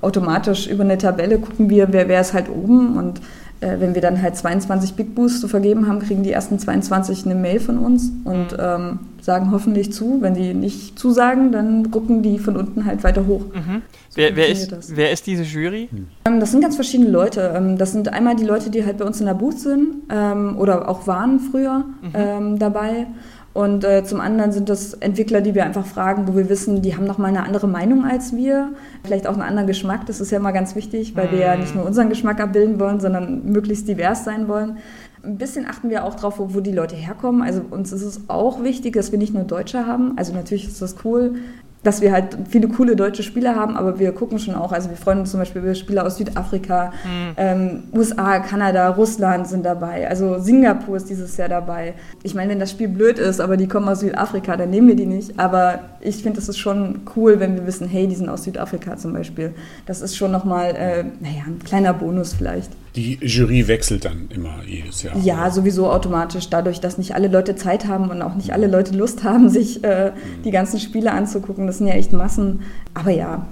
[0.00, 3.20] automatisch über eine Tabelle, gucken wir, wer, wer ist halt oben und
[3.60, 7.24] äh, wenn wir dann halt 22 Big Boosts zu vergeben haben, kriegen die ersten 22
[7.24, 8.58] eine Mail von uns und mhm.
[8.58, 10.18] ähm, sagen hoffentlich zu.
[10.20, 13.42] Wenn die nicht zusagen, dann gucken die von unten halt weiter hoch.
[13.54, 13.82] Mhm.
[14.10, 15.88] So wer, wer, ist, wer ist diese Jury?
[16.26, 17.54] Ähm, das sind ganz verschiedene Leute.
[17.56, 20.56] Ähm, das sind einmal die Leute, die halt bei uns in der Booth sind ähm,
[20.58, 22.10] oder auch waren früher mhm.
[22.12, 23.06] ähm, dabei.
[23.54, 26.96] Und äh, zum anderen sind das Entwickler, die wir einfach fragen, wo wir wissen, die
[26.96, 28.70] haben noch mal eine andere Meinung als wir,
[29.04, 30.06] vielleicht auch einen anderen Geschmack.
[30.06, 32.98] Das ist ja immer ganz wichtig, weil wir ja nicht nur unseren Geschmack abbilden wollen,
[32.98, 34.78] sondern möglichst divers sein wollen.
[35.22, 37.42] Ein bisschen achten wir auch drauf, wo, wo die Leute herkommen.
[37.42, 40.14] Also uns ist es auch wichtig, dass wir nicht nur Deutsche haben.
[40.16, 41.36] Also natürlich ist das cool,
[41.84, 44.96] dass wir halt viele coole deutsche Spieler haben, aber wir gucken schon auch, also wir
[44.96, 47.34] freuen uns zum Beispiel über Spieler aus Südafrika, mhm.
[47.36, 51.94] ähm, USA, Kanada, Russland sind dabei, also Singapur ist dieses Jahr dabei.
[52.22, 54.96] Ich meine, wenn das Spiel blöd ist, aber die kommen aus Südafrika, dann nehmen wir
[54.96, 58.28] die nicht, aber ich finde, das ist schon cool, wenn wir wissen, hey, die sind
[58.28, 59.54] aus Südafrika zum Beispiel.
[59.86, 62.70] Das ist schon nochmal, äh, naja, ein kleiner Bonus vielleicht.
[62.96, 65.16] Die Jury wechselt dann immer jedes Jahr.
[65.16, 65.50] Ja, oder?
[65.50, 66.48] sowieso automatisch.
[66.48, 69.82] Dadurch, dass nicht alle Leute Zeit haben und auch nicht alle Leute Lust haben, sich
[69.82, 70.42] äh, mhm.
[70.44, 71.66] die ganzen Spiele anzugucken.
[71.66, 72.62] Das sind ja echt Massen.
[72.94, 73.46] Aber ja,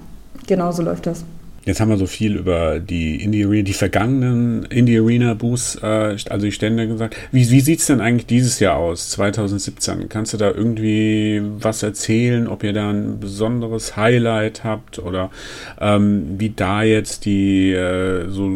[0.47, 1.25] genau so läuft das.
[1.65, 6.17] Jetzt haben wir so viel über die Indie Arena, die vergangenen Indie Arena Boosts, äh,
[6.29, 7.15] also die Stände gesagt.
[7.31, 10.09] Wie, wie sieht es denn eigentlich dieses Jahr aus, 2017?
[10.09, 15.31] Kannst du da irgendwie was erzählen, ob ihr da ein besonderes Highlight habt oder
[15.79, 18.49] ähm, wie da jetzt die äh, so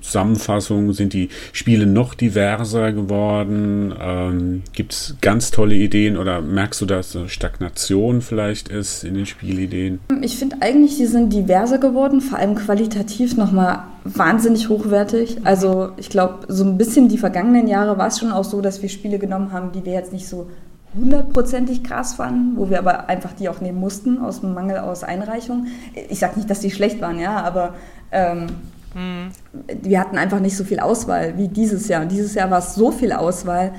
[0.00, 3.94] Zusammenfassung, sind die Spiele noch diverser geworden?
[4.00, 9.14] Ähm, Gibt es ganz tolle Ideen oder merkst du, dass eine Stagnation vielleicht ist in
[9.14, 10.00] den Spielideen?
[10.22, 15.38] Ich finde eigentlich, die sind diverser geworden, vor allem qualitativ nochmal wahnsinnig hochwertig.
[15.44, 18.82] Also ich glaube, so ein bisschen die vergangenen Jahre war es schon auch so, dass
[18.82, 20.48] wir Spiele genommen haben, die wir jetzt nicht so
[20.94, 25.04] hundertprozentig krass fanden, wo wir aber einfach die auch nehmen mussten, aus dem Mangel aus
[25.04, 25.66] Einreichung.
[26.08, 27.74] Ich sage nicht, dass die schlecht waren, ja, aber
[28.10, 28.46] ähm,
[28.94, 29.30] mhm.
[29.82, 32.02] wir hatten einfach nicht so viel Auswahl wie dieses Jahr.
[32.02, 33.72] Und dieses Jahr war es so viel Auswahl,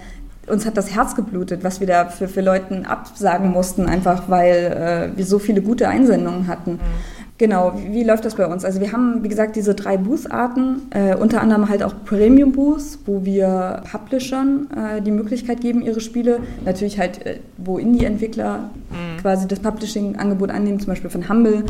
[0.48, 5.12] uns hat das Herz geblutet, was wir da für, für Leuten absagen mussten, einfach weil
[5.14, 6.74] äh, wir so viele gute Einsendungen hatten.
[6.74, 6.80] Mhm.
[7.42, 8.64] Genau, wie, läuft das bei uns?
[8.64, 13.26] Also wir haben, wie gesagt, diese drei Booth-Arten, äh, unter anderem halt auch Premium-Booths, wo
[13.26, 19.22] wir Publishern äh, die Möglichkeit geben, ihre Spiele, natürlich halt, äh, wo Indie-Entwickler mhm.
[19.22, 21.64] quasi das Publishing-Angebot annehmen, zum Beispiel von Humble,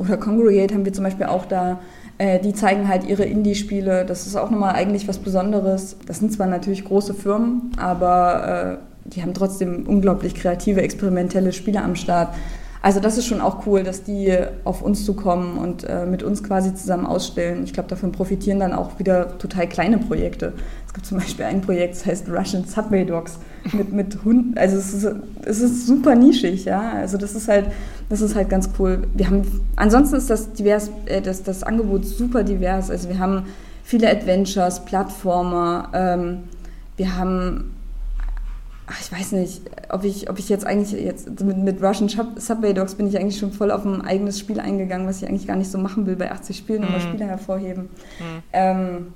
[0.00, 1.78] Oder Congregate haben wir zum Beispiel auch da.
[2.18, 4.04] Äh, die zeigen halt ihre Indie-Spiele.
[4.04, 5.96] Das ist auch nochmal eigentlich was Besonderes.
[6.06, 11.84] Das sind zwar natürlich große Firmen, aber äh, die haben trotzdem unglaublich kreative, experimentelle Spiele
[11.84, 12.34] am Start.
[12.80, 14.32] Also das ist schon auch cool, dass die
[14.64, 17.64] auf uns zukommen und äh, mit uns quasi zusammen ausstellen.
[17.64, 20.52] Ich glaube, davon profitieren dann auch wieder total kleine Projekte.
[20.86, 23.38] Es gibt zum Beispiel ein Projekt, das heißt Russian Subway Dogs
[23.72, 24.56] mit, mit Hunden.
[24.56, 25.08] Also es ist,
[25.44, 26.92] es ist super nischig, ja.
[26.92, 27.66] Also das ist halt,
[28.08, 29.08] das ist halt ganz cool.
[29.14, 29.42] Wir haben,
[29.76, 32.90] ansonsten ist das divers, äh, das, das Angebot super divers.
[32.90, 33.44] Also wir haben
[33.82, 36.38] viele Adventures, Plattformer, ähm,
[36.96, 37.72] wir haben
[39.00, 42.94] ich weiß nicht, ob ich, ob ich jetzt eigentlich jetzt mit, mit Russian Subway Dogs
[42.94, 45.70] bin ich eigentlich schon voll auf ein eigenes Spiel eingegangen, was ich eigentlich gar nicht
[45.70, 46.88] so machen will, bei 80 Spielen mhm.
[46.88, 47.82] immer Spiele hervorheben.
[47.84, 48.42] Mhm.
[48.52, 49.06] Ähm,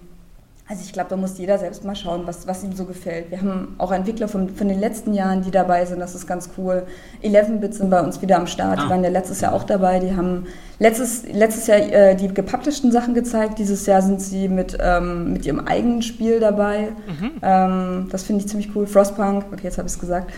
[0.73, 3.31] also ich glaube, da muss jeder selbst mal schauen, was, was ihm so gefällt.
[3.31, 6.49] Wir haben auch Entwickler von, von den letzten Jahren, die dabei sind, das ist ganz
[6.57, 6.85] cool.
[7.23, 8.85] 11-Bit sind bei uns wieder am Start, ah.
[8.85, 9.99] die waren ja letztes Jahr auch dabei.
[9.99, 10.47] Die haben
[10.79, 15.45] letztes, letztes Jahr äh, die gepublisheden Sachen gezeigt, dieses Jahr sind sie mit, ähm, mit
[15.45, 16.89] ihrem eigenen Spiel dabei.
[17.07, 17.33] Mhm.
[17.43, 18.87] Ähm, das finde ich ziemlich cool.
[18.87, 20.33] Frostpunk, okay, jetzt habe ich es gesagt.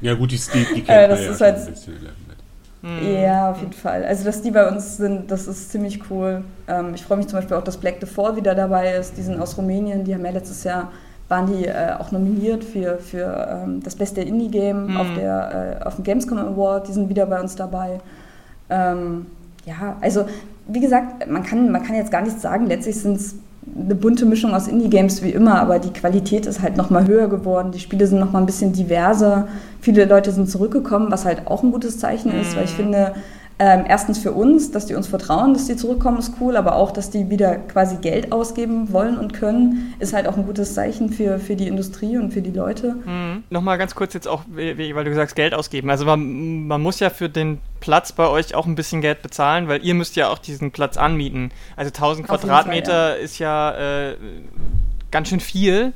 [0.00, 0.40] Ja gut, die
[0.74, 1.58] die kennt äh, das ja ist halt.
[2.86, 3.20] Mhm.
[3.20, 4.04] Ja, auf jeden Fall.
[4.04, 6.44] Also, dass die bei uns sind, das ist ziemlich cool.
[6.68, 9.16] Ähm, ich freue mich zum Beispiel auch, dass Black the Fall wieder dabei ist.
[9.16, 10.04] Die sind aus Rumänien.
[10.04, 10.90] Die haben ja letztes Jahr
[11.28, 14.96] waren die äh, auch nominiert für, für ähm, das beste Indie-Game mhm.
[14.96, 16.86] auf, äh, auf dem Gamescom Award.
[16.86, 17.98] Die sind wieder bei uns dabei.
[18.70, 19.26] Ähm,
[19.64, 20.26] ja, also
[20.68, 22.66] wie gesagt, man kann, man kann jetzt gar nichts sagen.
[22.66, 23.34] Letztlich sind es
[23.74, 27.72] eine bunte Mischung aus Indie-Games wie immer, aber die Qualität ist halt nochmal höher geworden.
[27.72, 29.48] Die Spiele sind nochmal ein bisschen diverser.
[29.80, 32.82] Viele Leute sind zurückgekommen, was halt auch ein gutes Zeichen ist, weil ich mhm.
[32.82, 33.14] finde,
[33.58, 36.90] ähm, erstens für uns, dass die uns vertrauen, dass die zurückkommen, ist cool, aber auch,
[36.90, 41.10] dass die wieder quasi Geld ausgeben wollen und können, ist halt auch ein gutes Zeichen
[41.10, 42.96] für, für die Industrie und für die Leute.
[43.06, 43.44] Mhm.
[43.48, 45.88] Nochmal ganz kurz jetzt auch, weil du sagst, Geld ausgeben.
[45.88, 49.68] Also man, man muss ja für den Platz bei euch auch ein bisschen Geld bezahlen,
[49.68, 51.50] weil ihr müsst ja auch diesen Platz anmieten.
[51.76, 53.24] Also 1000 Quadratmeter Fall, ja.
[53.24, 54.16] ist ja äh,
[55.10, 55.94] ganz schön viel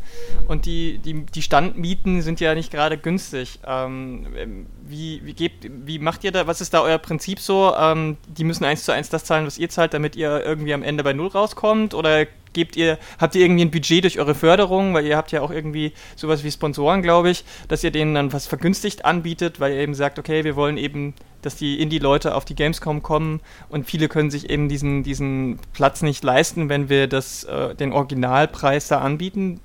[0.48, 3.60] und die, die, die Standmieten sind ja nicht gerade günstig.
[3.66, 7.74] Ähm, wie, wie, gebt, wie macht ihr da, was ist da euer Prinzip so?
[7.78, 10.82] Ähm, die müssen eins zu eins das zahlen, was ihr zahlt, damit ihr irgendwie am
[10.82, 11.94] Ende bei Null rauskommt?
[11.94, 15.40] Oder gebt ihr, habt ihr irgendwie ein Budget durch eure Förderung, weil ihr habt ja
[15.40, 19.72] auch irgendwie sowas wie Sponsoren, glaube ich, dass ihr denen dann was vergünstigt anbietet, weil
[19.72, 23.86] ihr eben sagt, okay, wir wollen eben, dass die Indie-Leute auf die Gamescom kommen und
[23.86, 28.88] viele können sich eben diesen, diesen Platz nicht leisten, wenn wir das, äh, den Originalpreis
[28.88, 29.60] da anbieten.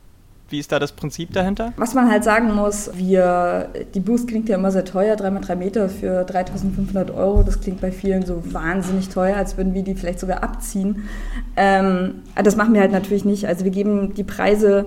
[0.56, 1.74] Wie ist da das Prinzip dahinter?
[1.76, 5.90] Was man halt sagen muss, wir, die Boost klingt ja immer sehr teuer, 3x3 Meter
[5.90, 7.44] für 3500 Euro.
[7.44, 11.10] Das klingt bei vielen so wahnsinnig teuer, als würden wir die vielleicht sogar abziehen.
[11.58, 13.50] Ähm, das machen wir halt natürlich nicht.
[13.50, 14.86] Also wir geben die Preise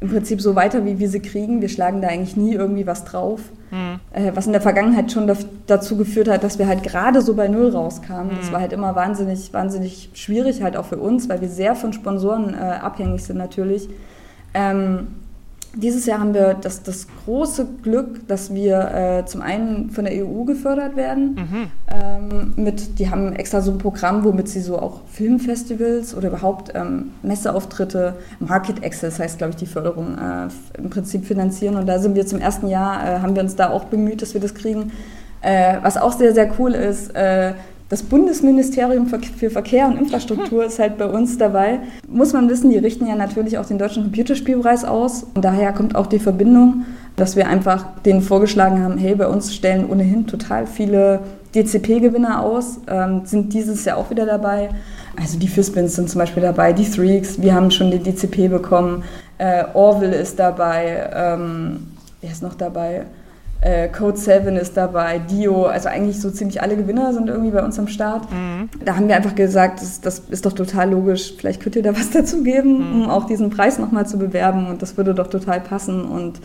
[0.00, 1.60] im Prinzip so weiter, wie wir sie kriegen.
[1.60, 3.40] Wir schlagen da eigentlich nie irgendwie was drauf.
[3.70, 4.00] Mhm.
[4.12, 5.30] Äh, was in der Vergangenheit schon
[5.66, 8.32] dazu geführt hat, dass wir halt gerade so bei Null rauskamen.
[8.32, 8.38] Mhm.
[8.38, 11.92] Das war halt immer wahnsinnig, wahnsinnig schwierig halt auch für uns, weil wir sehr von
[11.92, 13.90] Sponsoren äh, abhängig sind natürlich.
[14.54, 15.08] Ähm,
[15.74, 18.90] dieses Jahr haben wir das, das große Glück, dass wir
[19.20, 21.34] äh, zum einen von der EU gefördert werden.
[21.34, 21.70] Mhm.
[21.88, 26.72] Ähm, mit, die haben extra so ein Programm, womit sie so auch Filmfestivals oder überhaupt
[26.74, 31.76] ähm, Messeauftritte, Market Access heißt, glaube ich, die Förderung, äh, im Prinzip finanzieren.
[31.76, 34.32] Und da sind wir zum ersten Jahr, äh, haben wir uns da auch bemüht, dass
[34.32, 34.90] wir das kriegen.
[35.42, 37.52] Äh, was auch sehr, sehr cool ist, äh,
[37.88, 41.80] das Bundesministerium für Verkehr und Infrastruktur ist halt bei uns dabei.
[42.06, 45.24] Muss man wissen, die richten ja natürlich auch den Deutschen Computerspielpreis aus.
[45.34, 46.84] Und daher kommt auch die Verbindung,
[47.16, 51.20] dass wir einfach denen vorgeschlagen haben, hey, bei uns stellen ohnehin total viele
[51.54, 54.68] DCP-Gewinner aus, ähm, sind dieses Jahr auch wieder dabei.
[55.16, 59.02] Also die Fispins sind zum Beispiel dabei, die Threeks, wir haben schon die DCP bekommen,
[59.38, 61.88] äh, Orville ist dabei, ähm,
[62.20, 63.06] wer ist noch dabei?
[63.60, 67.64] Äh, Code 7 ist dabei, Dio, also eigentlich so ziemlich alle Gewinner sind irgendwie bei
[67.64, 68.30] uns am Start.
[68.30, 68.68] Mhm.
[68.84, 71.96] Da haben wir einfach gesagt, das, das, ist doch total logisch, vielleicht könnt ihr da
[71.96, 73.02] was dazu geben, mhm.
[73.02, 76.40] um auch diesen Preis nochmal zu bewerben und das würde doch total passen und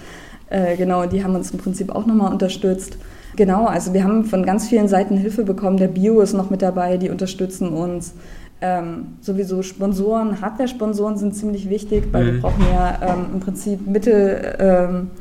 [0.50, 2.98] äh, genau, die haben uns im Prinzip auch nochmal unterstützt.
[3.36, 6.64] Genau, also wir haben von ganz vielen Seiten Hilfe bekommen, der Bio ist noch mit
[6.64, 8.14] dabei, die unterstützen uns.
[8.62, 12.28] Ähm, sowieso Sponsoren, Hardware-Sponsoren sind ziemlich wichtig, weil mhm.
[12.28, 15.12] wir brauchen ja ähm, im Prinzip Mittel ähm,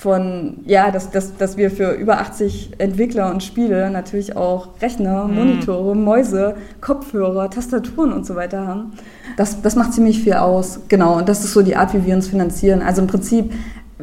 [0.00, 5.26] von, ja, dass, dass, dass wir für über 80 Entwickler und Spiele natürlich auch Rechner,
[5.26, 5.34] mhm.
[5.34, 8.92] Monitore, Mäuse, Kopfhörer, Tastaturen und so weiter haben.
[9.36, 11.18] Das, das macht ziemlich viel aus, genau.
[11.18, 12.80] Und das ist so die Art, wie wir uns finanzieren.
[12.80, 13.52] Also im Prinzip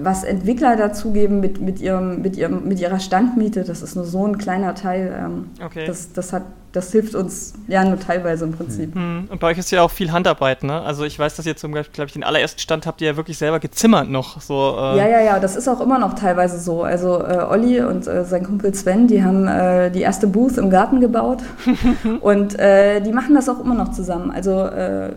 [0.02, 4.26] was Entwickler dazugeben mit, mit, ihrem, mit, ihrem, mit ihrer Standmiete, das ist nur so
[4.26, 5.16] ein kleiner Teil.
[5.18, 5.86] Ähm, okay.
[5.86, 8.96] das, das, hat, das hilft uns ja nur teilweise im Prinzip.
[8.96, 9.28] Mhm.
[9.30, 10.82] Und bei euch ist ja auch viel Handarbeit, ne?
[10.82, 13.18] Also ich weiß, dass ihr zum Beispiel, glaube ich, den allerersten Stand habt ihr ja
[13.18, 14.42] wirklich selber gezimmert noch.
[14.42, 16.84] So, äh ja, ja, ja, das ist auch immer noch teilweise so.
[16.84, 20.70] Also äh, Olli und äh, sein Kumpel Sven, die haben äh, die erste Booth im
[20.70, 21.40] Garten gebaut
[22.22, 24.32] und äh, die machen das auch immer noch zusammen.
[24.32, 25.14] Also äh,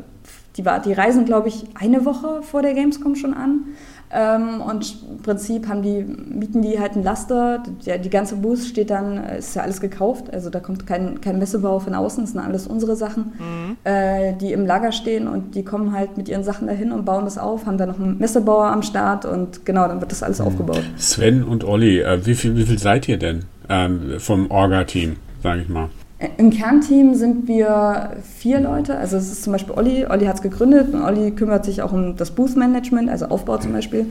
[0.56, 3.66] die, war, die reisen, glaube ich, eine Woche vor der Gamescom schon an.
[4.12, 7.62] Ähm, und im Prinzip haben die, mieten die halt einen Laster.
[7.86, 10.32] Die, die ganze Booth steht dann, ist ja alles gekauft.
[10.32, 13.76] Also da kommt kein, kein Messebau von außen, das sind alles unsere Sachen, mhm.
[13.84, 17.24] äh, die im Lager stehen und die kommen halt mit ihren Sachen dahin und bauen
[17.24, 20.40] das auf, haben dann noch einen Messebauer am Start und genau, dann wird das alles
[20.40, 20.46] mhm.
[20.46, 20.82] aufgebaut.
[20.96, 25.62] Sven und Olli, äh, wie, viel, wie viel seid ihr denn ähm, vom Orga-Team, sage
[25.62, 25.88] ich mal?
[26.36, 28.98] Im Kernteam sind wir vier Leute.
[28.98, 30.06] Also es ist zum Beispiel Olli.
[30.06, 33.72] Olli hat es gegründet und Olli kümmert sich auch um das Booth-Management, also Aufbau zum
[33.72, 34.06] Beispiel.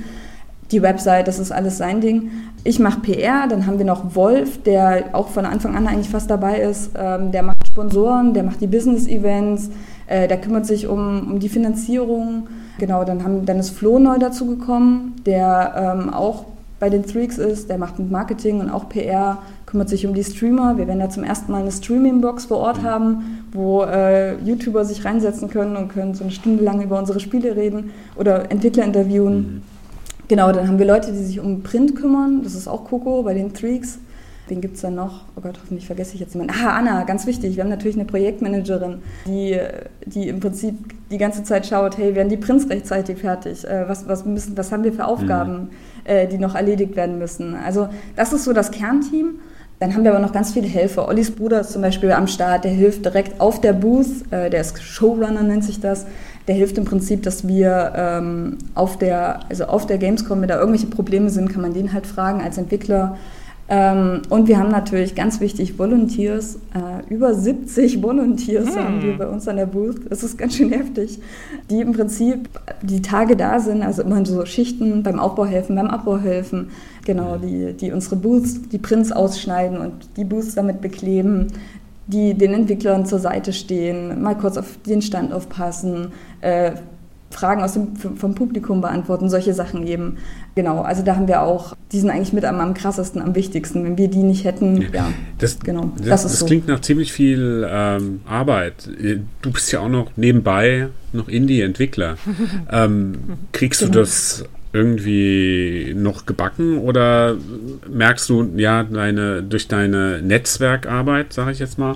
[0.71, 2.31] Die Website, das ist alles sein Ding.
[2.63, 6.31] Ich mache PR, dann haben wir noch Wolf, der auch von Anfang an eigentlich fast
[6.31, 6.91] dabei ist.
[6.97, 9.69] Ähm, der macht Sponsoren, der macht die Business-Events,
[10.07, 12.47] äh, der kümmert sich um, um die Finanzierung.
[12.79, 16.45] Genau, dann, haben, dann ist Flo neu dazugekommen, der ähm, auch
[16.79, 20.77] bei den Freaks ist, der macht Marketing und auch PR, kümmert sich um die Streamer.
[20.77, 25.03] Wir werden ja zum ersten Mal eine Streaming-Box vor Ort haben, wo äh, YouTuber sich
[25.03, 29.35] reinsetzen können und können so eine Stunde lang über unsere Spiele reden oder Entwickler interviewen.
[29.35, 29.61] Mhm.
[30.29, 32.41] Genau, dann haben wir Leute, die sich um Print kümmern.
[32.43, 33.99] Das ist auch Coco bei den Freaks.
[34.47, 35.25] Wen gibt es dann noch?
[35.35, 36.53] Oh Gott, hoffentlich vergesse ich jetzt jemanden.
[36.63, 37.55] Ah, Anna, ganz wichtig.
[37.55, 39.57] Wir haben natürlich eine Projektmanagerin, die,
[40.05, 40.75] die im Prinzip
[41.11, 43.65] die ganze Zeit schaut, hey, werden die Prints rechtzeitig fertig?
[43.65, 45.69] Äh, was, was, müssen, was haben wir für Aufgaben, mhm.
[46.05, 47.55] äh, die noch erledigt werden müssen?
[47.55, 49.39] Also das ist so das Kernteam.
[49.79, 51.07] Dann haben wir aber noch ganz viele Helfer.
[51.07, 54.61] Ollis Bruder ist zum Beispiel am Start, der hilft direkt auf der Booth, äh, der
[54.61, 56.05] ist Showrunner, nennt sich das.
[56.47, 60.59] Der hilft im Prinzip, dass wir ähm, auf, der, also auf der Gamescom, wenn da
[60.59, 63.17] irgendwelche Probleme sind, kann man den halt fragen als Entwickler.
[63.71, 66.55] Ähm, und wir haben natürlich ganz wichtig Volunteers.
[66.73, 68.83] Äh, über 70 Volunteers hm.
[68.83, 70.09] haben wir bei uns an der Booth.
[70.09, 71.19] Das ist ganz schön heftig.
[71.69, 72.49] Die im Prinzip
[72.81, 76.71] die Tage da sind, also immer so Schichten beim Aufbau helfen, beim Abbau helfen.
[77.05, 81.47] Genau, die, die unsere Booths, die Prints ausschneiden und die Booths damit bekleben,
[82.07, 86.07] die den Entwicklern zur Seite stehen, mal kurz auf den Stand aufpassen,
[86.41, 86.71] äh,
[87.31, 90.17] Fragen aus dem, vom Publikum beantworten, solche Sachen eben.
[90.55, 93.83] Genau, also da haben wir auch, die sind eigentlich mit am, am krassesten, am wichtigsten.
[93.83, 95.91] Wenn wir die nicht hätten, ja, das, genau.
[95.97, 96.45] Das, das, das so.
[96.45, 98.89] klingt nach ziemlich viel ähm, Arbeit.
[99.41, 102.17] Du bist ja auch noch nebenbei noch Indie-Entwickler.
[102.71, 103.15] ähm,
[103.51, 103.93] kriegst genau.
[103.93, 107.35] du das irgendwie noch gebacken oder
[107.89, 111.95] merkst du ja deine durch deine Netzwerkarbeit, sage ich jetzt mal,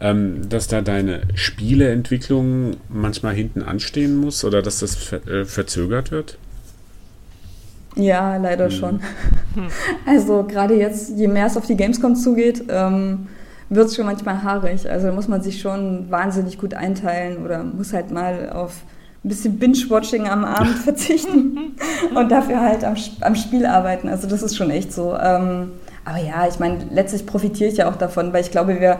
[0.00, 6.12] ähm, dass da deine Spieleentwicklung manchmal hinten anstehen muss oder dass das ver äh, verzögert
[6.12, 6.38] wird?
[7.96, 8.70] Ja, leider hm.
[8.70, 9.00] schon.
[10.06, 13.28] Also gerade jetzt, je mehr es auf die Gamescom zugeht, ähm,
[13.68, 14.88] wird es schon manchmal haarig.
[14.88, 18.82] Also da muss man sich schon wahnsinnig gut einteilen oder muss halt mal auf
[19.24, 21.76] ein bisschen Binge-Watching am Abend verzichten
[22.14, 24.08] und dafür halt am, am, Spiel arbeiten.
[24.08, 25.16] Also das ist schon echt so.
[25.16, 25.72] Ähm,
[26.04, 28.98] aber ja, ich meine, letztlich profitiere ich ja auch davon, weil ich glaube, wir,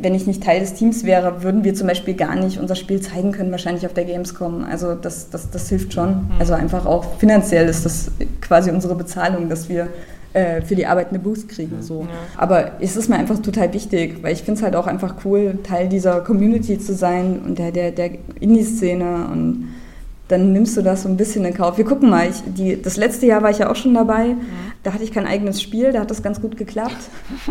[0.00, 3.00] wenn ich nicht Teil des Teams wäre, würden wir zum Beispiel gar nicht unser Spiel
[3.00, 4.64] zeigen können, wahrscheinlich auf der Gamescom.
[4.64, 6.08] Also das, das, das hilft schon.
[6.08, 6.30] Mhm.
[6.40, 8.10] Also einfach auch finanziell ist das
[8.40, 9.88] quasi unsere Bezahlung, dass wir
[10.32, 11.82] äh, für die Arbeit eine Boost kriegen.
[11.82, 12.02] So.
[12.02, 12.08] Ja.
[12.36, 15.58] Aber es ist mir einfach total wichtig, weil ich finde es halt auch einfach cool,
[15.62, 18.10] Teil dieser Community zu sein und der, der, der
[18.40, 19.68] Indie-Szene und
[20.32, 21.76] dann nimmst du das so ein bisschen in Kauf.
[21.76, 24.28] Wir gucken mal, ich, die, das letzte Jahr war ich ja auch schon dabei.
[24.28, 24.36] Ja.
[24.82, 26.96] Da hatte ich kein eigenes Spiel, da hat das ganz gut geklappt.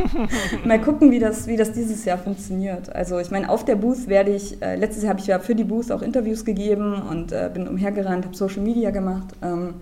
[0.66, 2.94] mal gucken, wie das, wie das dieses Jahr funktioniert.
[2.94, 5.54] Also ich meine, auf der Booth werde ich, äh, letztes Jahr habe ich ja für
[5.54, 9.28] die Booth auch Interviews gegeben und äh, bin umhergerannt, habe Social Media gemacht.
[9.44, 9.76] Ähm,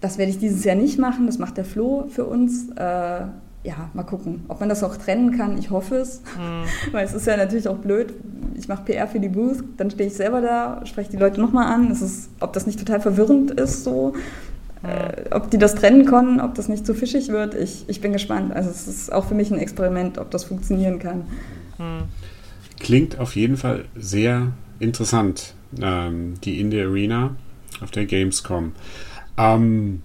[0.00, 2.70] das werde ich dieses Jahr nicht machen, das macht der Flo für uns.
[2.76, 3.24] Äh,
[3.66, 5.58] ja, mal gucken, ob man das auch trennen kann.
[5.58, 6.64] Ich hoffe es, mhm.
[6.92, 8.14] weil es ist ja natürlich auch blöd.
[8.54, 11.66] Ich mache PR für die Booth, dann stehe ich selber da, spreche die Leute nochmal
[11.66, 11.90] an.
[11.90, 14.14] Es ist, ob das nicht total verwirrend ist, so,
[14.82, 14.88] mhm.
[14.88, 17.54] äh, ob die das trennen können, ob das nicht zu fischig wird.
[17.54, 18.54] Ich, ich bin gespannt.
[18.54, 21.24] Also es ist auch für mich ein Experiment, ob das funktionieren kann.
[21.78, 22.04] Mhm.
[22.78, 27.34] Klingt auf jeden Fall sehr interessant, ähm, die Indie Arena
[27.80, 28.72] auf der Gamescom.
[29.36, 30.02] Ähm,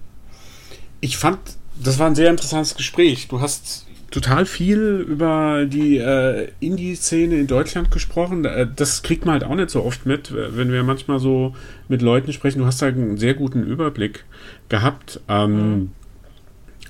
[1.00, 1.38] ich fand,
[1.82, 3.28] das war ein sehr interessantes Gespräch.
[3.28, 8.44] Du hast total viel über die äh, Indie-Szene in Deutschland gesprochen.
[8.44, 11.54] Äh, das kriegt man halt auch nicht so oft mit, wenn wir manchmal so
[11.88, 12.60] mit Leuten sprechen.
[12.60, 14.24] Du hast da einen sehr guten Überblick
[14.68, 15.20] gehabt.
[15.28, 15.92] Ähm, mhm.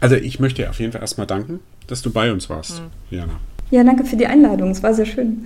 [0.00, 3.16] Also ich möchte dir auf jeden Fall erstmal danken, dass du bei uns warst, mhm.
[3.16, 3.40] Jana.
[3.70, 4.70] Ja, danke für die Einladung.
[4.70, 5.44] Es war sehr schön.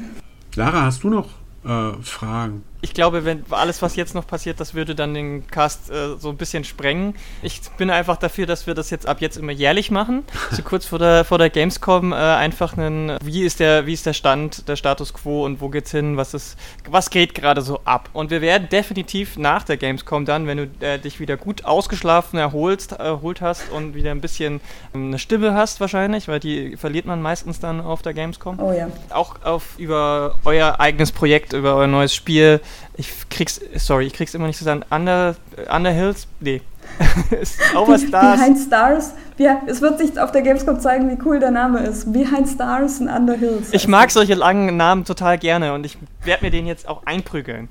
[0.57, 1.29] Lara, hast du noch
[1.65, 2.63] äh, Fragen?
[2.83, 6.29] Ich glaube, wenn alles, was jetzt noch passiert, das würde dann den Cast äh, so
[6.29, 7.15] ein bisschen sprengen.
[7.43, 10.25] Ich bin einfach dafür, dass wir das jetzt ab jetzt immer jährlich machen.
[10.57, 14.07] So kurz vor der, vor der Gamescom äh, einfach einen, wie ist der, wie ist
[14.07, 16.57] der Stand, der Status quo und wo geht's hin, was ist,
[16.89, 18.09] was geht gerade so ab.
[18.13, 22.39] Und wir werden definitiv nach der Gamescom dann, wenn du äh, dich wieder gut ausgeschlafen
[22.39, 24.61] erholst, erholt hast und wieder ein bisschen
[24.95, 28.61] ähm, eine Stimme hast wahrscheinlich, weil die verliert man meistens dann auf der Gamescom.
[28.61, 28.89] Oh ja.
[29.11, 32.61] Auch auf über euer eigenes Projekt, über euer neues Spiel
[32.97, 34.85] ich krieg's, sorry, ich krieg's immer nicht zusammen.
[34.91, 35.37] Under,
[35.75, 36.27] Under Hills?
[36.41, 36.63] Nee.
[37.77, 38.39] Over Stars.
[38.39, 39.15] Behind Stars.
[39.39, 42.13] Ja, es wird sich auf der Gamescom zeigen, wie cool der Name ist.
[42.13, 43.69] Behind Stars and Under Hills.
[43.73, 47.69] Ich mag solche langen Namen total gerne und ich werde mir den jetzt auch einprügeln.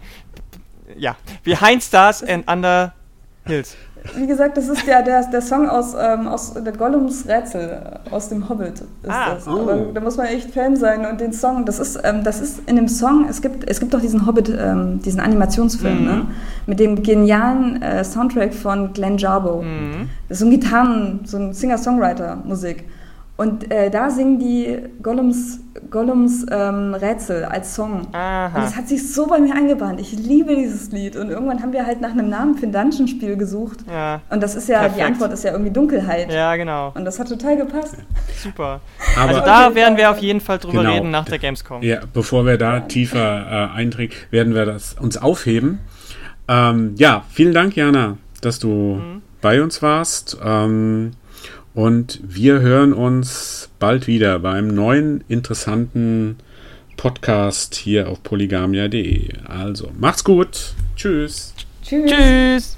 [0.97, 2.93] Ja, Behind Stars and Under
[3.45, 3.75] Hills
[4.16, 7.82] wie gesagt, das ist ja der, der Song aus, ähm, aus der Gollums Rätsel,
[8.12, 9.47] aus dem Hobbit ist ah, das.
[9.47, 9.62] Oh.
[9.62, 12.62] Aber da muss man echt Fan sein und den Song, das ist, ähm, das ist
[12.68, 16.06] in dem Song, es gibt, es gibt doch diesen Hobbit, ähm, diesen Animationsfilm, mhm.
[16.06, 16.26] ne?
[16.68, 19.62] mit dem genialen äh, Soundtrack von Glenn Jarbo.
[19.62, 20.10] Mhm.
[20.30, 22.84] Das ist so ein Gitarren, so ein Singer-Songwriter-Musik.
[23.38, 25.59] Und äh, da singen die Gollums,
[25.89, 28.07] Gollums ähm, Rätsel als Song.
[28.13, 28.45] Aha.
[28.47, 29.99] Und das hat sich so bei mir eingebahnt.
[29.99, 31.17] Ich liebe dieses Lied.
[31.17, 33.79] Und irgendwann haben wir halt nach einem Namen für ein Dungeon-Spiel gesucht.
[33.91, 34.21] Ja.
[34.29, 34.99] Und das ist ja, Perfekt.
[34.99, 36.31] die Antwort ist ja irgendwie Dunkelheit.
[36.31, 36.93] Ja, genau.
[36.95, 37.97] Und das hat total gepasst.
[38.41, 38.79] Super.
[39.17, 40.93] Aber also da werden wir auf jeden Fall drüber genau.
[40.93, 41.83] reden nach der Gamescom.
[41.83, 45.79] Ja, bevor wir da tiefer äh, eintreten, werden wir das uns aufheben.
[46.47, 49.21] Ähm, ja, vielen Dank, Jana, dass du mhm.
[49.41, 50.38] bei uns warst.
[50.41, 51.11] Ähm,
[51.76, 56.38] und wir hören uns bald wieder beim neuen interessanten
[56.95, 59.30] Podcast hier auf polygamia.de.
[59.45, 60.73] Also, macht's gut.
[60.95, 61.53] Tschüss.
[61.84, 62.09] Tschüss.
[62.09, 62.78] Tschüss.